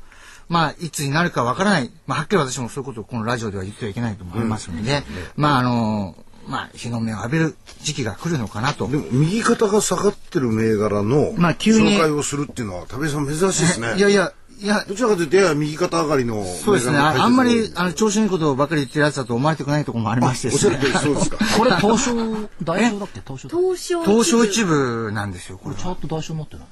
[0.50, 5.04] まあいつになるかわからない、まあはっきり私もそういうことをこのラジオでは言ってはいけないと思いますので、
[5.36, 6.16] まああの、
[6.48, 8.88] まあ日の目を浴びる時期が来るのかなと。
[8.88, 13.96] でも右肩が下がってる銘柄のまあ急に紹介をするっていうのは田部さん珍しいですね。
[13.98, 16.98] いやいや、いや、どちらかというとやや右肩上がりのそうですね。
[16.98, 21.00] ああんまりあの、調子のいいことばかり言ってるやつだと思われてくないところもありましてですねおっしゃる。
[21.00, 21.38] 通りそうですか。
[21.58, 26.66] これ東証大証だっけ東証東証東証一部なんですよ、これチャート大証持ってない？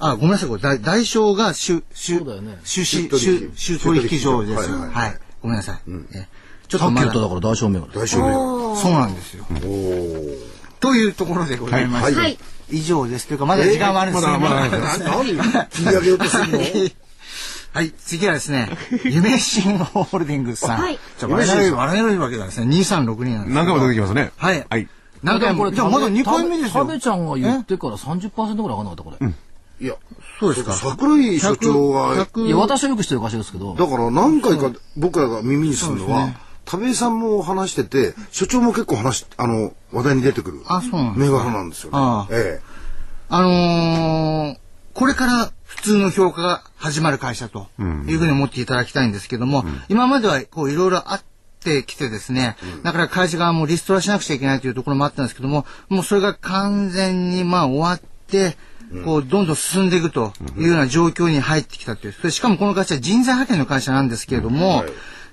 [0.00, 4.78] あ、ごめんなさい、これ、大大小が収、収そうだよね、収支、取引収、収取引所ですよ。
[4.90, 5.18] はい。
[5.40, 5.80] ごめんなさい。
[6.14, 6.26] え
[6.72, 8.76] ちょっさとまだっき言っただから大証銘柄大丈夫。
[8.76, 9.44] そうなんですよ。
[10.80, 12.38] というところでございまして、はい。
[12.70, 13.28] 以上です。
[13.28, 14.26] というか、まだ時間はあるんです。
[14.26, 14.98] けど、まだま だ。
[14.98, 15.68] 何？
[15.68, 16.58] 切り上げようとするの？
[17.74, 18.68] はい、次はですね、
[19.04, 20.78] 夢新ホールディングスさん。
[20.78, 20.98] はい。
[21.18, 24.30] じゃあ、我々、我々わけがですね、2362なんです何回も出てきますね。
[24.36, 24.66] はい。
[24.68, 24.88] はい。
[25.22, 26.82] 何回も、これじゃあまだ2回目ですよ。
[26.82, 28.30] 食べちゃんが言ってから30%
[28.62, 29.32] ぐらい上がんなかったこれ、
[29.80, 29.94] いや、
[30.38, 30.74] そうですか。
[30.74, 33.74] 桜井所長は、100いや私はよく知ってる会社ですけど。
[33.74, 36.30] だから何回か僕らが耳にするのは、
[36.64, 41.98] 田部井さんも話してて、所長も結構話し、あの、話題に出てくるあそうなんです銘柄なんですよね。
[41.98, 42.28] ああ。
[42.30, 42.60] え
[43.28, 44.62] あのー
[44.94, 51.22] これから普通の評価が始まる会社というふうに思っていただきたいんですけども、今まではこういろいろあっ
[51.60, 58.58] てきてですね、だから会社側もリストラしなくちゃいけないというところもあったんですけども、もうそれが完全にまあ終わって、
[59.06, 62.30] こう、どんどん進んでいくというような状況に入ってきたという。
[62.30, 64.84] しかもこの会社は人材派遣の会社なんですけれども、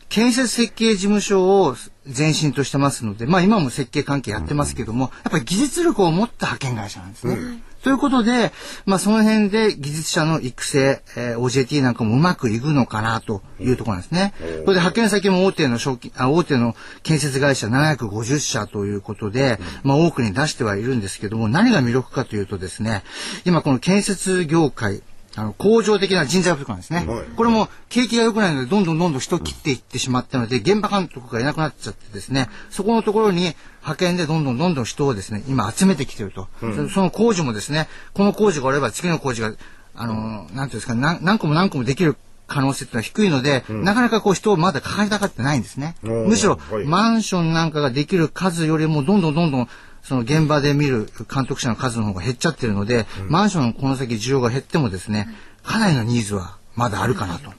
[0.10, 7.38] 建設設計事務所を前身としてますので、まあ今も設計関係やってますけども、やっぱり技術力を持った派遣会社なんですね。
[7.84, 8.52] ということで、
[8.86, 14.34] まあその辺で技術者の育成、えー OJT なんかもうまくいくのかなというところなんですね。
[14.39, 23.04] これで派遣先も大手の賞金あ大手の建設会社750社ということで、まあ多くに出してはいるんですけども、何が魅力かというとですね、
[23.45, 25.04] 今この建設業界、
[25.39, 27.08] あの、恒常的な人材不足なんですね。
[27.38, 36.49] これも景気が良くないので、どんどんどんどん人を切っていってしまったので、現場監督がいなくなっちゃってですね、そこのところに派遣でどんどんどんどん人をですね、今集めてきてると。
[36.60, 39.54] そその工事もですね、この工事があれば次の工事が、
[39.95, 45.95] あの、なんていうんですか、何何個も何個もできる可能性っていうのは低いので、なかなかこう人をまだ抱えたがってないんですね。
[46.02, 46.86] むしろ、はい。
[46.86, 49.69] マンションなんかができる数よりもどんどんどんどん
[50.10, 55.30] その現場で見る監督者の数の方が減っちゃってるので、マンションのこの先需要が減ってもですね、
[55.63, 57.52] かなりのニーズはまだあるかなと。
[57.52, 57.56] って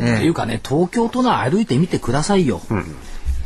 [0.00, 2.60] えいうかね東京都内歩いてみてくださいよ、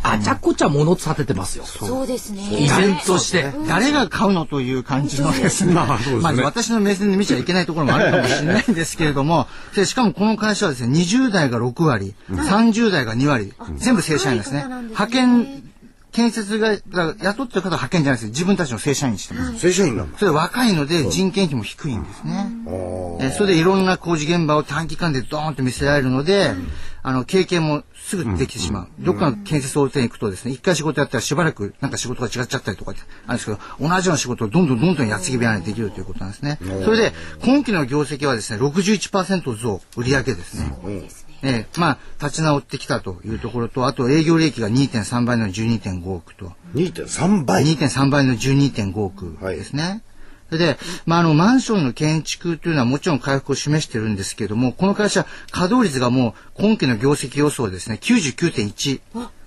[0.03, 1.65] あちゃこちゃ物立ててますよ。
[1.65, 2.07] そう。
[2.07, 2.43] ですね。
[2.43, 5.99] 依然としてえ誰が買うのという感じのですね、まあ
[6.43, 14.67] 私の目線で見ちゃいけないところもあるかもしれないんですけれども、 でしかもこの会社はですね、20代が6割、30代が2割、全部正社員ですね。
[14.67, 15.72] 派遣、
[16.12, 19.59] 建設がが雇ってる方は派遣じゃないです自分たちの正社員にしてます。
[19.59, 20.18] 正社員なんだ。
[20.18, 22.46] それで若いので人件費も低いんですね。
[23.20, 26.53] えーそれでいろんな工事現場を短期間でドーンと見せられるので、
[27.03, 28.88] あの、経験もすぐできてしまう。
[29.01, 36.59] どっかの建設大手に行くとですね、一回仕事やったらしばらくなんか仕事が違っちゃったりとかってあるんですけど、同じような仕事をどんどんどんどんやつぎ部屋にできるということなんですね。
[36.85, 37.12] それで、
[37.44, 40.77] 今期の業績はですね、61%増、売上ですね。
[41.42, 46.52] ええまあ、立ち直ってきたというところと、あと営業利益が2.3倍の12.5億と。
[46.74, 47.64] 2.3倍。
[47.64, 50.02] 2.3倍の12.5億ですね。
[50.52, 59.00] それで、まあ、あの、マンションの建築というのはもちろん回復を示してるんですけども、この会社、稼働率がもう今期の業績予想ですね、99.1。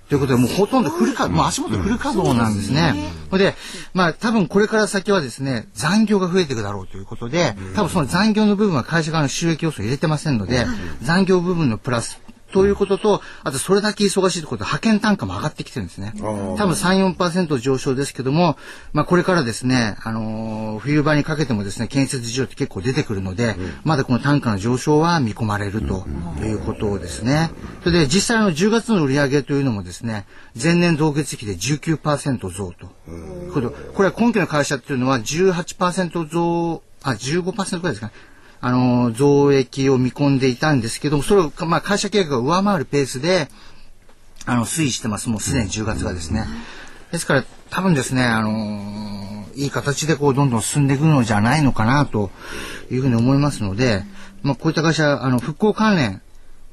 [0.10, 2.94] ということで、もうほとんどフル稼働、もう足元フル稼働なんですね。
[3.30, 3.56] それで、
[3.94, 10.66] まあ多分これから先はですね、残業が増えていくだろうということで、多分その残業の部分は会社側の収益要素を入れてませんので、
[11.02, 12.22] 残業部分のプラス
[12.56, 16.14] ということと、あとそれだけ忙しいということで派遣単価も上がってきてるんですね。
[16.18, 18.58] 多分3、4%上昇ですけども、
[18.94, 26.06] まあこれからですね、あのー冬場にかけてもですね、建設需要って結構出てくるので、まだこの単価の上昇は見込まれると
[26.42, 27.50] いうことですね。
[27.84, 30.26] それで実際の10月の売上というのもですね、
[30.62, 32.88] 前年同月比で19%増と。
[33.54, 38.14] これこれは今期の会社っていうのは18%増、あ、15%ぐらいですかね。
[38.66, 43.48] あの、増益を見込んでいたんですけども、それを、まあ、会社計画が上回るペースで、
[44.48, 45.30] あの、推移してます。
[45.30, 46.48] もうすでに10月がですね。
[47.12, 52.32] ですから、多分ですね、あのーいい形でこう、どんどん進んでいくのじゃないのかな、と
[52.90, 54.04] いうふうに思いますので、
[54.42, 56.24] まあ、こういった会社、あの、復興関連、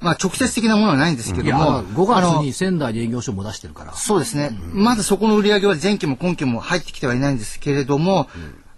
[0.00, 4.50] まあ、直接的なものはないんですけども、5あの月に仙台で営業所も出してるからそうですね。
[4.72, 8.28] まだそこの売り上げは前期も今期も入ってきてはいないんですけれども、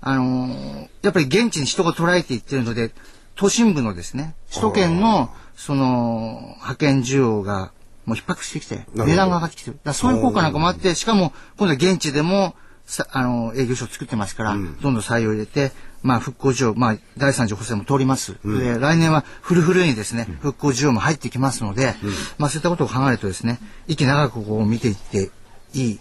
[0.06, 2.90] あのーやっぱり現地に人が捉えていってるので、
[3.36, 7.72] 都心部のですね、首都圏の、その、派遣需要が
[8.06, 9.78] もう逼迫してきて、値段が上がってきてる。
[9.84, 12.54] だそういう効果なんかもあって、しかも、今度は現地でも、
[12.86, 18.36] さあの、営業所を作ってますから、どんどん採用入れて、まあ、復興需要、まあ、第三次補正も通ります。
[18.44, 21.94] で、来年はフルフルにですね、復興需要も入ってきますので、
[22.38, 25.30] まあ、そういったことを考えるとですね、息長くこう見ていって、
[25.72, 26.00] いい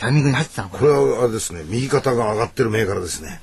[0.00, 0.80] タイミングに入ってたのかな。
[0.80, 3.40] これはあれですね、右肩が上がってる銘柄ですね。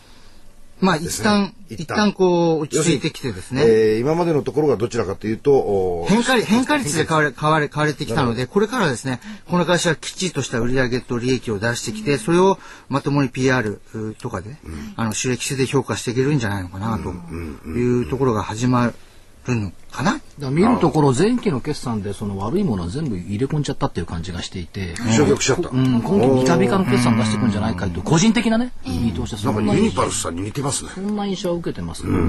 [0.79, 2.13] まあ一旦、一旦。
[2.13, 13.79] こう落ち着いてきてですね、えー今までのところがどちらかというと、お変化率、変化率で買われ、買われ、買われてきたので、これからですね、この会社はきっちりとした売上と利益を出してきて、それをまともに PR
[14.19, 14.57] とかで、
[14.95, 17.09] あの、収益性で評価していけるんじゃないのかな、と
[17.69, 18.93] いうところが始まる
[19.55, 20.13] のかな？
[20.13, 25.69] だから見るところ前期の決算でその悪いものは全部入れ込んじゃったっていう感じがしていて、消極しちゃった。
[25.69, 30.91] うん、今期ビカビカの決算出していくんじゃないかという個人的なね、見通しはそなんかユニパルスさんに似てますね。
[30.93, 32.19] そんな印象を受けてますよね。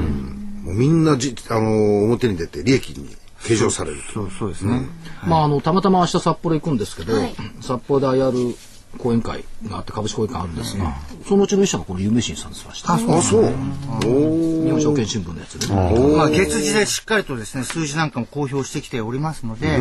[0.62, 3.98] もうみんなじ、あのー表に出て利益に計上される。
[4.12, 4.82] そう、そうですね。
[5.26, 7.12] まああのたまたま明日札幌行くんですけど、
[7.60, 8.56] 札幌で IR
[8.97, 10.95] 講演会があって株式講演会あるんですが、
[11.26, 12.95] そのうちの一社がこの有名人さんですました。
[12.95, 13.16] あ、そう。
[13.16, 13.45] あ、そう。
[13.45, 15.66] お日本証券新聞のやつで。
[15.74, 16.16] ね。
[16.16, 19.78] まあ、月次でしっかりとですね、数字なんかも公表してきておりますので、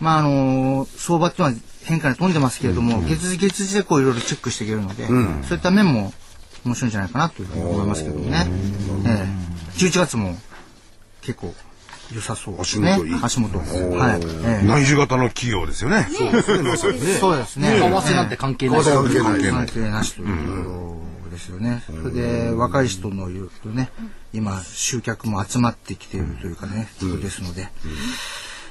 [0.00, 6.12] まあ、あの相場っていうのは変化に富んでますけれども、月次月次でこういろいろチェックしていけるので、そういった面も
[6.64, 8.46] 面白いんじゃないかなというふうに思いますけどね。
[9.06, 9.78] ええ。
[9.78, 10.36] 11月も
[11.20, 11.54] 結構
[12.14, 12.92] 良さそうですね。
[12.92, 13.18] 足元いい。
[13.22, 13.58] 足元。
[13.98, 14.20] はい。
[14.22, 14.66] ええ。
[14.66, 16.06] 内需型の企業ですよね。
[16.10, 17.78] そうですね。
[17.78, 18.82] 為替なんて関係ない。
[18.82, 19.50] 関係ない。
[19.50, 20.24] 関係なしとい。
[20.24, 21.82] うですよね。
[21.86, 22.88] それで若い。
[22.88, 23.90] 人の言うとね、
[24.32, 26.20] 今集客も集まってきてい。
[26.20, 26.52] るとい。
[26.52, 27.68] うかね、ことですので。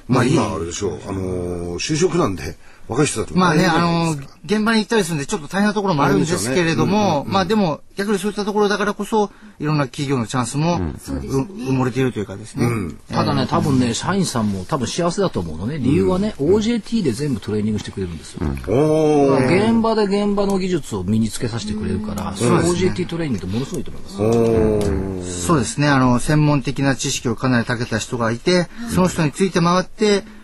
[0.08, 1.00] まあ今あれでしょう。
[1.08, 2.56] あのー就職なんで、
[2.88, 4.12] 若い人たちもまあね、あの、
[4.46, 12.68] 現場に行ったりするんで、ちょっと大変なところもあるんですけれども、まあでも、逆にそういったところだからこそ、いろんな企業のチャンスも、う埋もれているというかですね。
[13.12, 15.80] ただね、多分ね、社員さんも多分幸せだと思うのね。
[15.80, 18.42] 理由はね、OJT で全部トレーニングしてくれるんですよ。
[18.50, 25.46] 現場で現場の技術を身につけさせてくれるから、その OJT トレーニングってものすごいと思います。
[25.48, 29.95] そうですね、あの、専門的な知識をかなり長けた人がいて、その人について回って、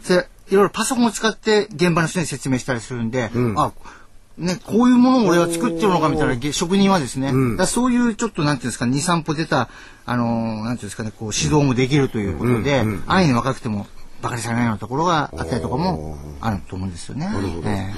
[0.01, 3.71] それいろいろパソコンを使って現場の人に説明したりするんで、あ、
[4.37, 9.69] ね、こういうものを俺は作ってるのかみたいなげ職人はですね、だからそういうちょっとなんていうんですか、2、3歩出た、
[10.05, 13.87] あのーなんていうんですかね、こう指導もできるということで、安易に若くても
[14.21, 17.29] 馬鹿にされないようなところがあったりとかもあると思うんですよね。
[17.65, 17.91] え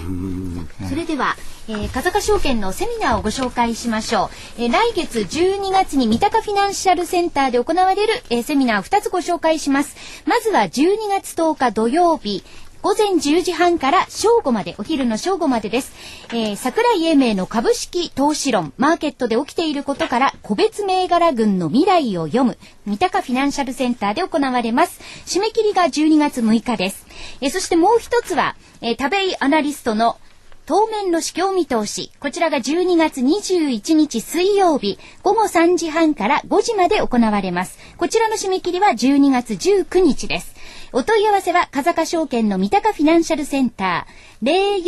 [0.83, 1.35] えそれでは、
[1.67, 4.61] えー、風賀証券のセミナーをご紹介しましょう。
[4.61, 9.95] えー来月12月に三鷹フィナンシャルセンターで行われる、えーセミナー2つご紹介します。
[10.25, 12.43] まずは12月10日土曜日。
[12.83, 15.93] 午前10時半から正午まで、お昼の正午までです。
[16.33, 24.99] えー、桜井英明の株式投資論、マーケットで起きていることから、個別銘柄群の未来を読む、三鷹フィナンシャルセンターで行われます。
[25.25, 27.07] 締め切りが12月6日です。
[27.39, 30.17] えーそしてもう一つは、えー、田部井アナリストの
[30.65, 32.11] 当面の市況見通し。
[32.19, 37.77] こちらが12月21日水曜日、午後3時半から5時まで行われます。
[37.97, 40.52] こちらの締め切りは12月19日です。
[40.91, 44.83] お問い合わせは、風賀証券の三鷹フィナンシャルセンター、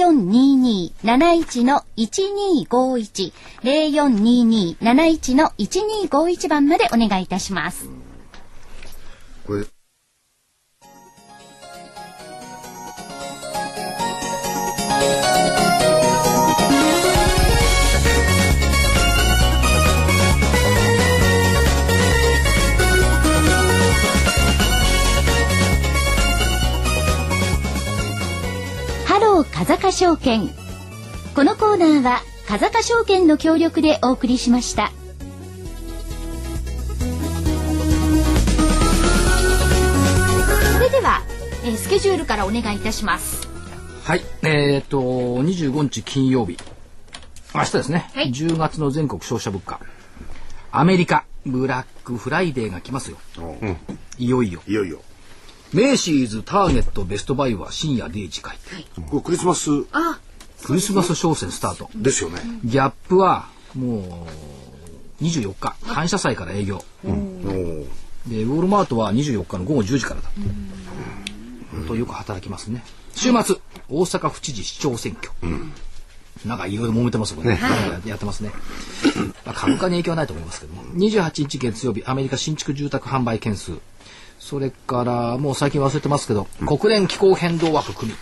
[1.04, 7.90] 0422-71-1251、0422-71-1251番までお願いいたします。
[9.46, 9.66] これ
[29.56, 30.50] 風賀証券。
[31.34, 34.92] このコーナーは風賀証券の協力でお送りしました。
[40.74, 41.22] それでは、
[41.64, 43.48] えースケジュールからお願いいたします。
[44.04, 44.26] はい。
[44.44, 46.58] えっ、と、25日金曜日。
[47.54, 48.12] 明日ですね。
[48.14, 49.80] はい10月の全国消費者物価。
[50.74, 53.18] アメリカ、ブラックフライデーが来ますよ。
[54.18, 54.62] いよいよ。
[54.68, 55.00] いよいよ。
[55.76, 58.58] メーシーズ、ターゲット、ベストバイは深夜0時開
[58.96, 59.04] 店。
[59.10, 60.20] これクリスマスあ、
[60.64, 61.90] クリスマス商戦スタート。
[61.94, 62.40] ですよね。
[62.64, 64.26] ギャップは、も
[65.20, 66.82] う、24日、感謝祭から営業。
[67.04, 67.88] おー
[68.28, 70.30] で、ウォールマートは24日の午後10時からだ。
[71.88, 72.82] とよく働きますね。
[73.14, 73.58] 週末、
[73.90, 75.32] 大阪府知事市長選挙。
[76.46, 77.60] なんかいろいろ揉めてますもんね。
[77.60, 78.52] ややってますね。
[79.46, 80.84] まあ、株価に影響はないと思いますけども。
[80.84, 83.74] 28日月曜日、アメリカ新築住宅販売件数。
[84.46, 88.18] それから、もう最近忘れてますけど、国連気候変動枠組み。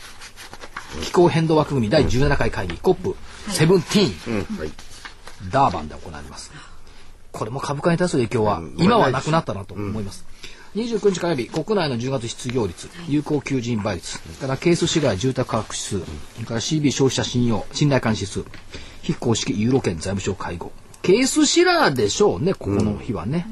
[1.03, 4.57] 気候変動枠組み第17回会議、COP17。
[4.57, 4.71] はい。
[5.51, 6.53] ダーバンで行われます。
[7.33, 10.25] これも株価に対する影響は、今はなくなったなと思います。
[10.75, 18.45] 29日火曜日、国内の10月失業率、有効求人倍率、からケース市街住宅価格指数、それから CB 消費者信用、信頼感指数、
[19.01, 20.71] 非公式ユーロ圏財務省会合。
[21.01, 23.45] ケースシラーでしょうね、ここの日はね。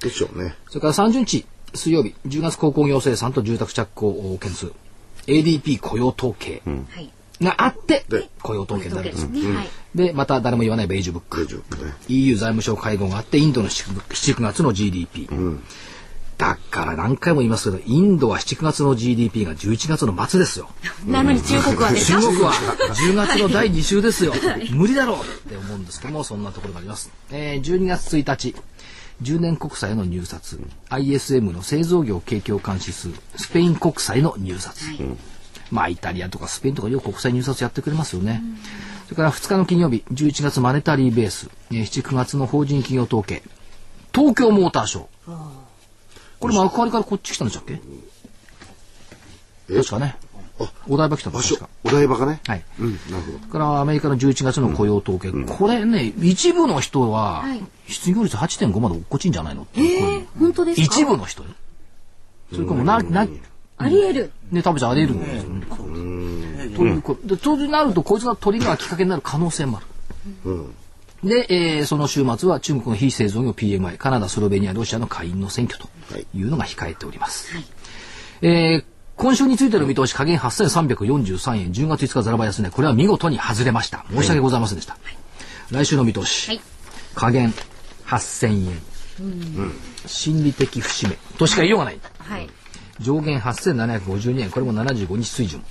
[0.00, 0.54] でしょうね。
[0.68, 4.72] それから30日水曜日、10月鉱工業生産と住宅着工件数、
[5.26, 7.10] ADP 雇用統計はい。
[7.40, 9.28] があってで、雇用統計になるんです。
[9.94, 11.48] で、また誰も言わないベージュブック。
[12.08, 15.28] EU 財務省会合があって、インドの7 9月の GDP。
[16.36, 20.70] だから何回も言いますけど、インドは7月の GDP が11月の末ですよ。
[21.06, 22.52] なのに中国はですか中国は
[22.96, 24.32] 10月の第2週ですよ。
[24.70, 27.10] 無理だろうって思うんですけども、そんなところがあります。
[27.30, 28.54] えー、12月1日、
[29.22, 30.58] 10年国債の入札、
[30.88, 34.82] ISM の製造業景況感指数、スペイン国債の入札。
[35.70, 38.42] まあ、イタリアとかスペインとかよく国際入札やってくれますよね。
[39.04, 43.42] それから2日の金曜日、11月マネタリーベース、えー7、9月の法人企業統計、
[44.14, 45.38] 東京モーターショー。
[46.40, 47.80] これ幕張からこっち来たんでしたっけ？
[49.76, 50.16] 確かね。
[50.88, 52.40] お台場来たの場所確か？、お台場がね？
[52.46, 52.64] はい。
[52.78, 53.38] うん、なるほど。
[53.38, 59.62] それからアメリカの11月の雇用統計、これね、一部の人ははい失業率8.5まで落っこちんじゃないの？
[59.62, 60.82] っていうえー、本当ですか？
[60.86, 61.48] 一部の人よ
[62.52, 63.30] それかもうな、な、ね、
[63.78, 64.32] あり得る。
[64.52, 66.76] 食べちゃあり得るんですよね。
[66.76, 69.80] ということで、そうなると、こいつがトリガーきっかけになる可能性もあ
[70.44, 70.64] る。
[71.22, 75.88] で、えーその週末は中国の非製造業 PMI、カナダ、スロベニア、ロシアの下院の選挙と
[76.36, 77.54] いうのが控えております。
[78.42, 78.84] えー
[79.20, 84.06] 今週についての見通し、下限8343円、10月5日ザラバ安値、これは見事に外れました。
[84.10, 84.96] 申し訳ございませんでした。
[85.70, 86.60] 来週の見通し、はい。
[87.14, 87.52] 下限
[88.06, 88.80] 8000円、
[90.06, 92.00] 心理的節目としか言いようがない。
[92.18, 92.48] はい。
[92.98, 95.62] 上限8752円、これも75日水準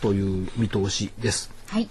[0.00, 1.50] という見通しです。
[1.68, 1.90] はい。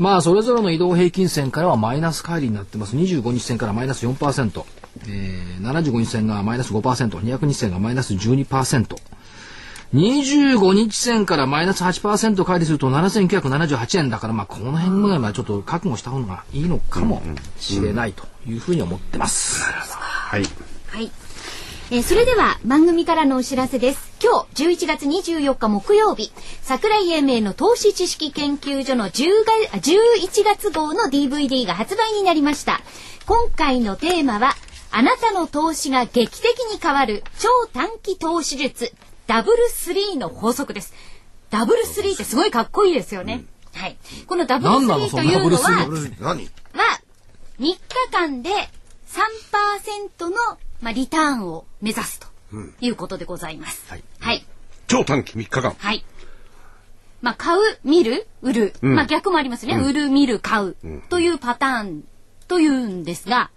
[0.00, 2.96] まあ、それぞれの移動平均線からはマイナス乖離になってます。
[2.96, 4.64] 25日線からマイナス4%、
[5.06, 8.96] えー、75日線がマイナス5%、200日線がマイナス12%。
[9.94, 17.22] 25日線からマイナス8%乖離すると7978円だから、まあ、この辺ぐらいまでちょっと覚悟した方がいいのかも
[17.58, 19.62] しれないというふうに思ってます。
[19.62, 20.44] はい。
[20.88, 21.10] はい。
[21.90, 24.12] えーそれでは番組からのお知らせです。
[24.22, 26.32] 今日11月24日木曜日、
[26.62, 29.10] 桜井英明の投資知識研究所の10
[29.68, 32.80] 月あ11月号の DVD が発売になりました。
[33.26, 34.54] 今回のテーマは、
[34.90, 38.90] あなたの投資が劇的に変わる超短期投資術、
[39.26, 40.94] ダブルスリーの法則です。
[41.50, 43.44] ダブルスリーってすごいかっこいいですよね。
[43.74, 43.96] はい。
[44.26, 47.00] このダブルスリーというのはは
[47.58, 47.78] 3日
[48.10, 48.50] 間で
[49.06, 50.30] 3%の、
[50.80, 52.26] まあ、リターンを目指すと
[52.80, 53.90] いうことでございます。
[53.90, 54.44] はいはい。
[54.86, 55.74] 超短期3日間。
[55.78, 56.04] はい。
[57.20, 58.74] まあ、買う、見る、売る。
[58.80, 59.76] まあ、逆もありますね。
[59.76, 60.76] 売る、見る、買う。
[61.08, 62.04] というパターン
[62.48, 63.50] というんですが、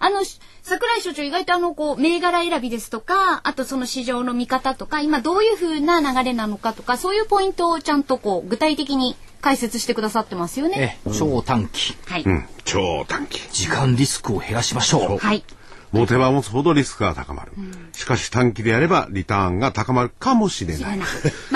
[0.00, 10.98] あの、し桜井所長意外とあの、こう、銘柄選びですとか、あとその市場の見方とか、今どういう風な流れなのかとか、そういうポイントをちゃんとこう、具体的に解説してくださってますよね。
[11.06, 11.96] え、超短期。
[12.06, 12.22] はい。
[12.22, 12.48] うん。
[12.64, 13.40] 超短期。
[13.52, 15.18] 時間リスクを減らしましょう。
[15.18, 15.44] はい。
[15.92, 17.52] 持てば持つほどリスクが高まる。
[17.92, 20.98] しかし短期でやればリターンが高まるかもしれない。
[20.98, 21.06] ま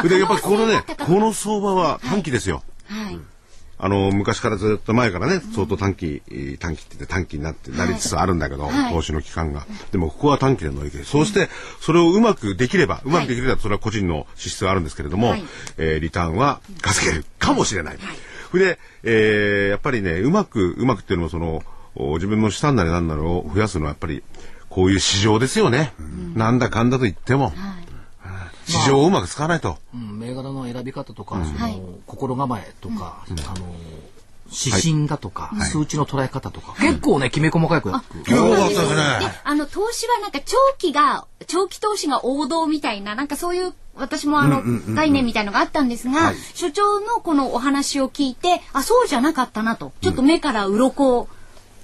[0.03, 2.63] あで、やっぱりこのね、この相場は短期ですよ。
[2.89, 3.19] はい。
[3.85, 9.67] あの、昔からずっと前からね、相当短期、えー短期って言って短期になって、なりつつあるんだけど、はい投資の期間が。
[9.93, 11.05] でも、ここは短期で乗り切る。
[11.05, 11.51] そうして、
[11.83, 15.45] それをうまくできれば、うまくできれば、それは個人の資質はあるんですけれども、はい
[15.77, 17.99] えーリターンは稼げるかもしれない。
[18.51, 21.63] それで、えーやっぱりね、うまく、うまくっていうのも、その、
[21.95, 24.23] お自分の資産なりなんなりを増やすのは、やっぱり、
[24.71, 25.93] こういう市場ですよね。
[26.35, 27.53] なんだかんだと言っても、
[28.67, 29.79] 市場をうまく使わないと。
[29.95, 31.81] うん、銘柄の選び方とか、そのはい。
[32.07, 33.67] 心構えとか、あの
[34.51, 38.31] 指針だとか、数値の捉え方とか、結構ねきめ細かくやって。
[38.31, 38.87] 今日だったですね。
[38.87, 38.95] で、
[39.43, 44.63] あの、投資はなんか長期が、長期投資が王道みたいな、なんかそういう、私もあの、
[44.95, 51.29] 概念みたいのがあったんですが、所長のこのお話を聞いて、あ、そうじゃなかったなと、ちょっと目から鱗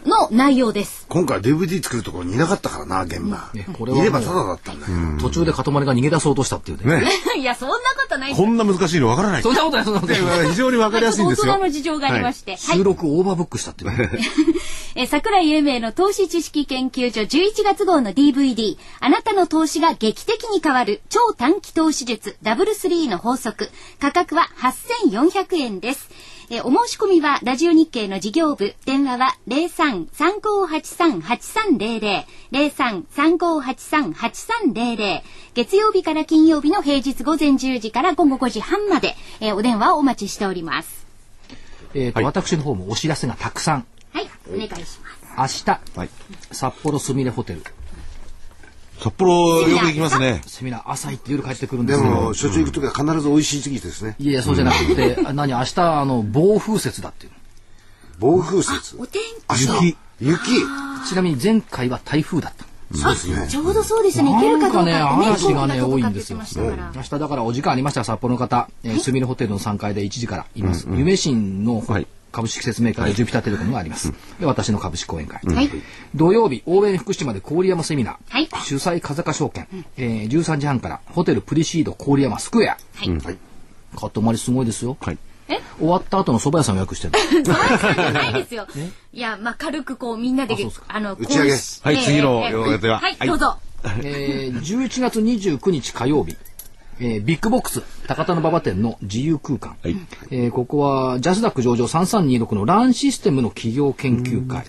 [0.06, 1.06] の内容です。
[1.08, 3.50] 今回 DVD 作るところにいなかったからな、現場。
[3.52, 5.18] ねこれはいればタダだったんだよ。
[5.20, 7.00] 途中で塊が逃げ出そうとしたっていうね。
[7.00, 7.10] ね。
[7.38, 9.42] いや、そんなことないこんな難しいのわからない。
[9.42, 10.48] そんなことないそんなことない。
[10.48, 11.52] 非常にわかりやすいんですよ。
[11.52, 12.52] 大人の事情がありまして。
[12.52, 14.10] はい収録オーバーブックしたっていうね。
[14.96, 23.70] えー桜井英明の投資知識研究所11月号の DVD、あなたの投資が劇的に変わる超短期投資術ダブルスリーの法則。
[24.00, 26.08] 価格は8400円です。
[26.52, 35.22] えーお申し込みはラジオ日経の事業部、電話は03-3583-8300、03-3583-8300、
[35.54, 41.06] 月曜日から金曜日の平日午前10時から午後5時半まで、えーお電話をお待ちしております。
[41.94, 43.86] えーと私の方もお知らせがたくさん。
[44.12, 44.72] はい、お願いし
[45.36, 45.38] ます。
[45.38, 46.08] 明日、はい
[46.50, 47.62] 札幌すみれホテル、
[49.02, 50.42] 札幌よく行きますね。
[50.46, 52.00] セミナー朝行って夜帰ってくるんでよ。
[52.00, 54.14] ですも、所長行くときは必ず美味しい時期ですね。
[54.18, 57.32] いやいや、そうじゃなくて、 あ何、明日、あの、暴風雪だっていう。
[58.18, 58.96] 暴風雪。
[58.98, 59.22] お天
[59.58, 59.96] 雪。
[60.20, 60.38] 雪。
[61.08, 62.66] ちなみに前回は台風だった。
[62.94, 63.52] そうですね気、。
[63.52, 70.88] ちょうどそうですね、いけるかどうか嵐がね多いんですよ明日だからお時間ありましたら札幌の方、えー、すみれホテルの3階で1時からいます。
[70.90, 74.12] 夢新のはい株式説明会でジュピターテレコムがあります。
[74.38, 75.40] で、私の株式講演会。
[75.44, 75.70] はい。
[76.14, 78.16] 土曜日、応援福島で郡山セミナー。
[78.28, 79.68] はい主催風賀証券。
[79.96, 82.76] えー、13時半からホテルプリシード郡山スクエア。
[82.94, 83.08] はい。
[83.10, 83.38] はい。
[83.96, 84.96] カットまりすごいですよ。
[85.00, 85.18] はい。
[85.78, 87.12] 終わった後の蕎麦屋さんを予約してる。
[87.44, 88.66] そうじゃないですよ。
[89.12, 90.54] いや、まあ、軽くこう、みんなで
[90.88, 93.58] あの、打ち上げこうはいえー次のえー予定ははい、はいどうぞ。
[94.02, 96.36] えー、11月29日火曜日、
[97.00, 99.96] えービッグボックス高田馬場店の自由空間、はい。
[100.30, 104.64] えーここはジャスダック上場3326のランシステムの企業研究会、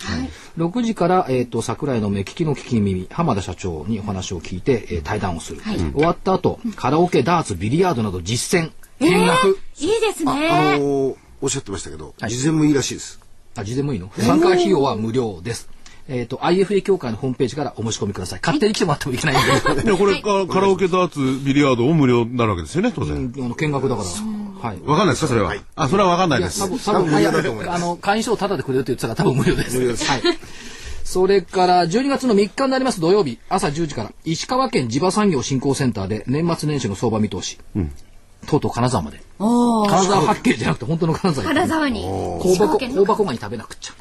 [0.57, 8.71] 6時から、えー、と桜井の目利きの聞き耳浜田社長にお話を聞いて、えー対談をする、終わった後カラオケダーツビリヤードなど実践。
[8.99, 10.79] 見学、いいですあ、あね。
[10.79, 12.31] のーおっしゃってましたけど、はい。
[12.31, 13.19] 事前もいいらしいです。
[13.57, 14.09] あ事前もいいの？
[14.17, 15.67] 参加費用は無料です
[16.07, 23.15] えっ、と IFA 協会のホームページからお申し込みください勝手に来てもらってもいけないんで いや、これ、カカラオケダーツ、ビリヤードも無料になるわけですよね、当然。
[23.15, 25.55] うんあの見学だからはいわかんないですか、それは。
[25.75, 26.67] あ、それはわかんないです多。
[26.99, 30.05] 分無料だと思いますあの会員証をタダでくれるって言ってたから多分無料です。
[30.05, 30.21] はい。
[31.03, 37.57] それから12月の3日になります土曜日朝10時から石川県地場産業振興センターで年末年始の相場見通し。
[38.47, 39.21] とうとう金沢まで。
[39.37, 42.03] 金沢八景じゃなくて本当の金沢行って金沢に。
[42.57, 43.93] 香箱香箱ガニ食べなくっちゃ。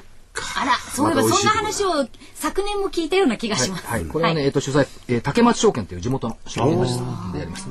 [0.56, 3.86] あら、そういえばそんな話を昨年も聞いたような気がします。
[3.86, 7.68] はい、これはね、えっと、取材、えー竹町証券という地元の証券会社さんでやります。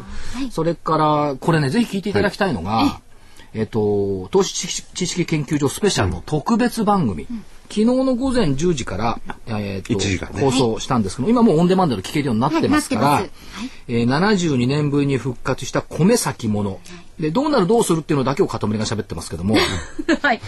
[0.52, 3.02] それから、これね、ぜひ聞いていただきたいのが、
[3.54, 4.54] えっと、投資
[4.94, 7.28] 知識研究所スペシャルの特別番組。
[7.70, 10.42] 昨日の午前10時から、えっと1時間ね。
[10.42, 13.30] 放送したんですけど、今もうオンデマンドで聞けるようになってますから、はい
[13.88, 16.80] えー72年ぶりに復活した米先物。
[17.20, 19.56] で、どうなるどうするっていうのだけを片森が喋ってますけども、
[20.22, 20.42] はい。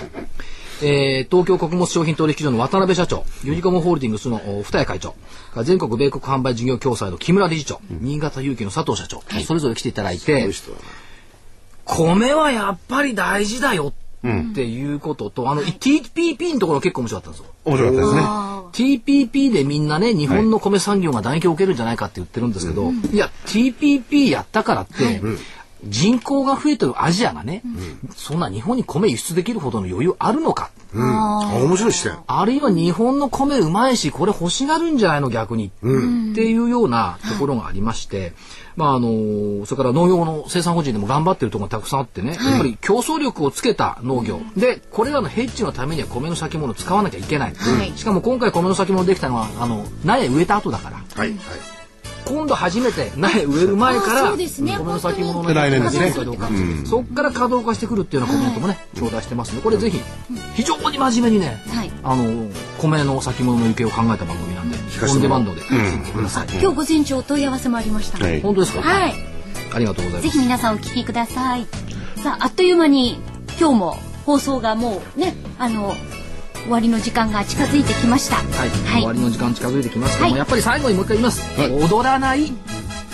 [0.83, 5.15] えー東京穀物商品取引所の渡辺社長、ユニコムホールディングスのお二重会長、
[5.63, 10.41] 全国米国販売事業共済の木村理事長、新潟有機の佐藤社長、それぞれ来ていただいて、
[11.85, 13.93] 米はやっぱり大事だよ
[14.27, 17.53] っていうことと、あの、TPP のところ結構面白かったんですよ。
[17.65, 18.21] 面白かったですね。
[19.01, 25.21] TPP でみんなね、日本の米産業が打撃を受けるんじゃないかって言ってるんですけど、いや、TPP やったからって、
[25.83, 27.63] 人口が増えてるアジアがね、
[28.15, 30.71] そんな日本に米輸出できるほどの余裕あるのか。
[30.93, 31.03] うん。
[31.03, 32.17] あ、面白い視点。
[32.27, 35.71] あるいは日本の米うまいし、これ欲しがるんじゃないの逆に、っ
[36.35, 38.33] ていうようなところがありまして、
[38.75, 51.29] まああのそれから農業の生産法人でも頑張ってるところがたくさんあってね、やっぱり競争力をつけた農業、でこれらのヘッジのためには米の先物を使わなきゃいけない、はいしかも今回米の先物できたのはあの苗植えた後だからはい。
[51.29, 51.37] はい。
[52.31, 54.75] 今度初めて苗植える前からあそうですね。
[54.77, 56.11] 米の先物ので来年ですね。
[56.11, 56.49] かどうか。
[56.85, 59.99] そこから稼働化してくるっていうようなコメントもね頂戴してますのでこれぜひ
[60.55, 61.91] 非常に真面目にね、はい。
[62.03, 64.77] あの米の先物の行方を考えた番組なんで
[65.09, 65.61] オンデマンドで。
[65.61, 68.17] 聞いてください、今日午前中お問い合わせもありました。
[68.41, 69.13] 本当ですか、はい。
[69.73, 70.39] ありがとうございぜます。
[70.39, 71.67] ひ皆さんお聞きください。
[72.23, 73.19] さあ、あっという間に
[73.59, 75.95] 今日も放送がもうね、あの、
[76.63, 78.37] 終わりの時間が近づいてきました。
[78.37, 79.01] はい、はい。
[79.01, 80.39] 終わりの時間近づいてきますけども、はい。
[80.39, 82.51] やっぱり最後にもう一回言います、踊らない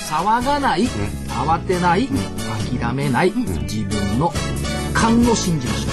[0.08, 0.88] 騒がない、
[1.28, 2.08] 慌てない、
[2.80, 4.34] 諦めない、自分の
[4.94, 5.88] 勘を信じましょ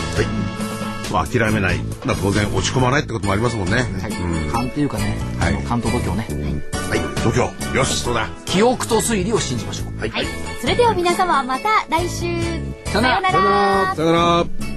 [1.13, 1.79] まあ、諦めない。
[2.05, 3.87] まあ、当然落ち込まないってこともありますもんね。
[3.99, 4.13] う、はい。
[4.51, 5.55] 勘っていうかね、はい。
[5.65, 7.01] 関東度胸ね、はい。
[7.23, 7.77] 度胸。
[7.79, 8.29] よし、そうだ。
[8.47, 10.01] 記憶と推理を信じましょう。
[10.01, 10.13] はい。
[10.61, 12.27] それでは皆様また来週。
[12.87, 13.31] さよなら。
[13.31, 13.95] さようなら。
[13.95, 14.74] さよなら。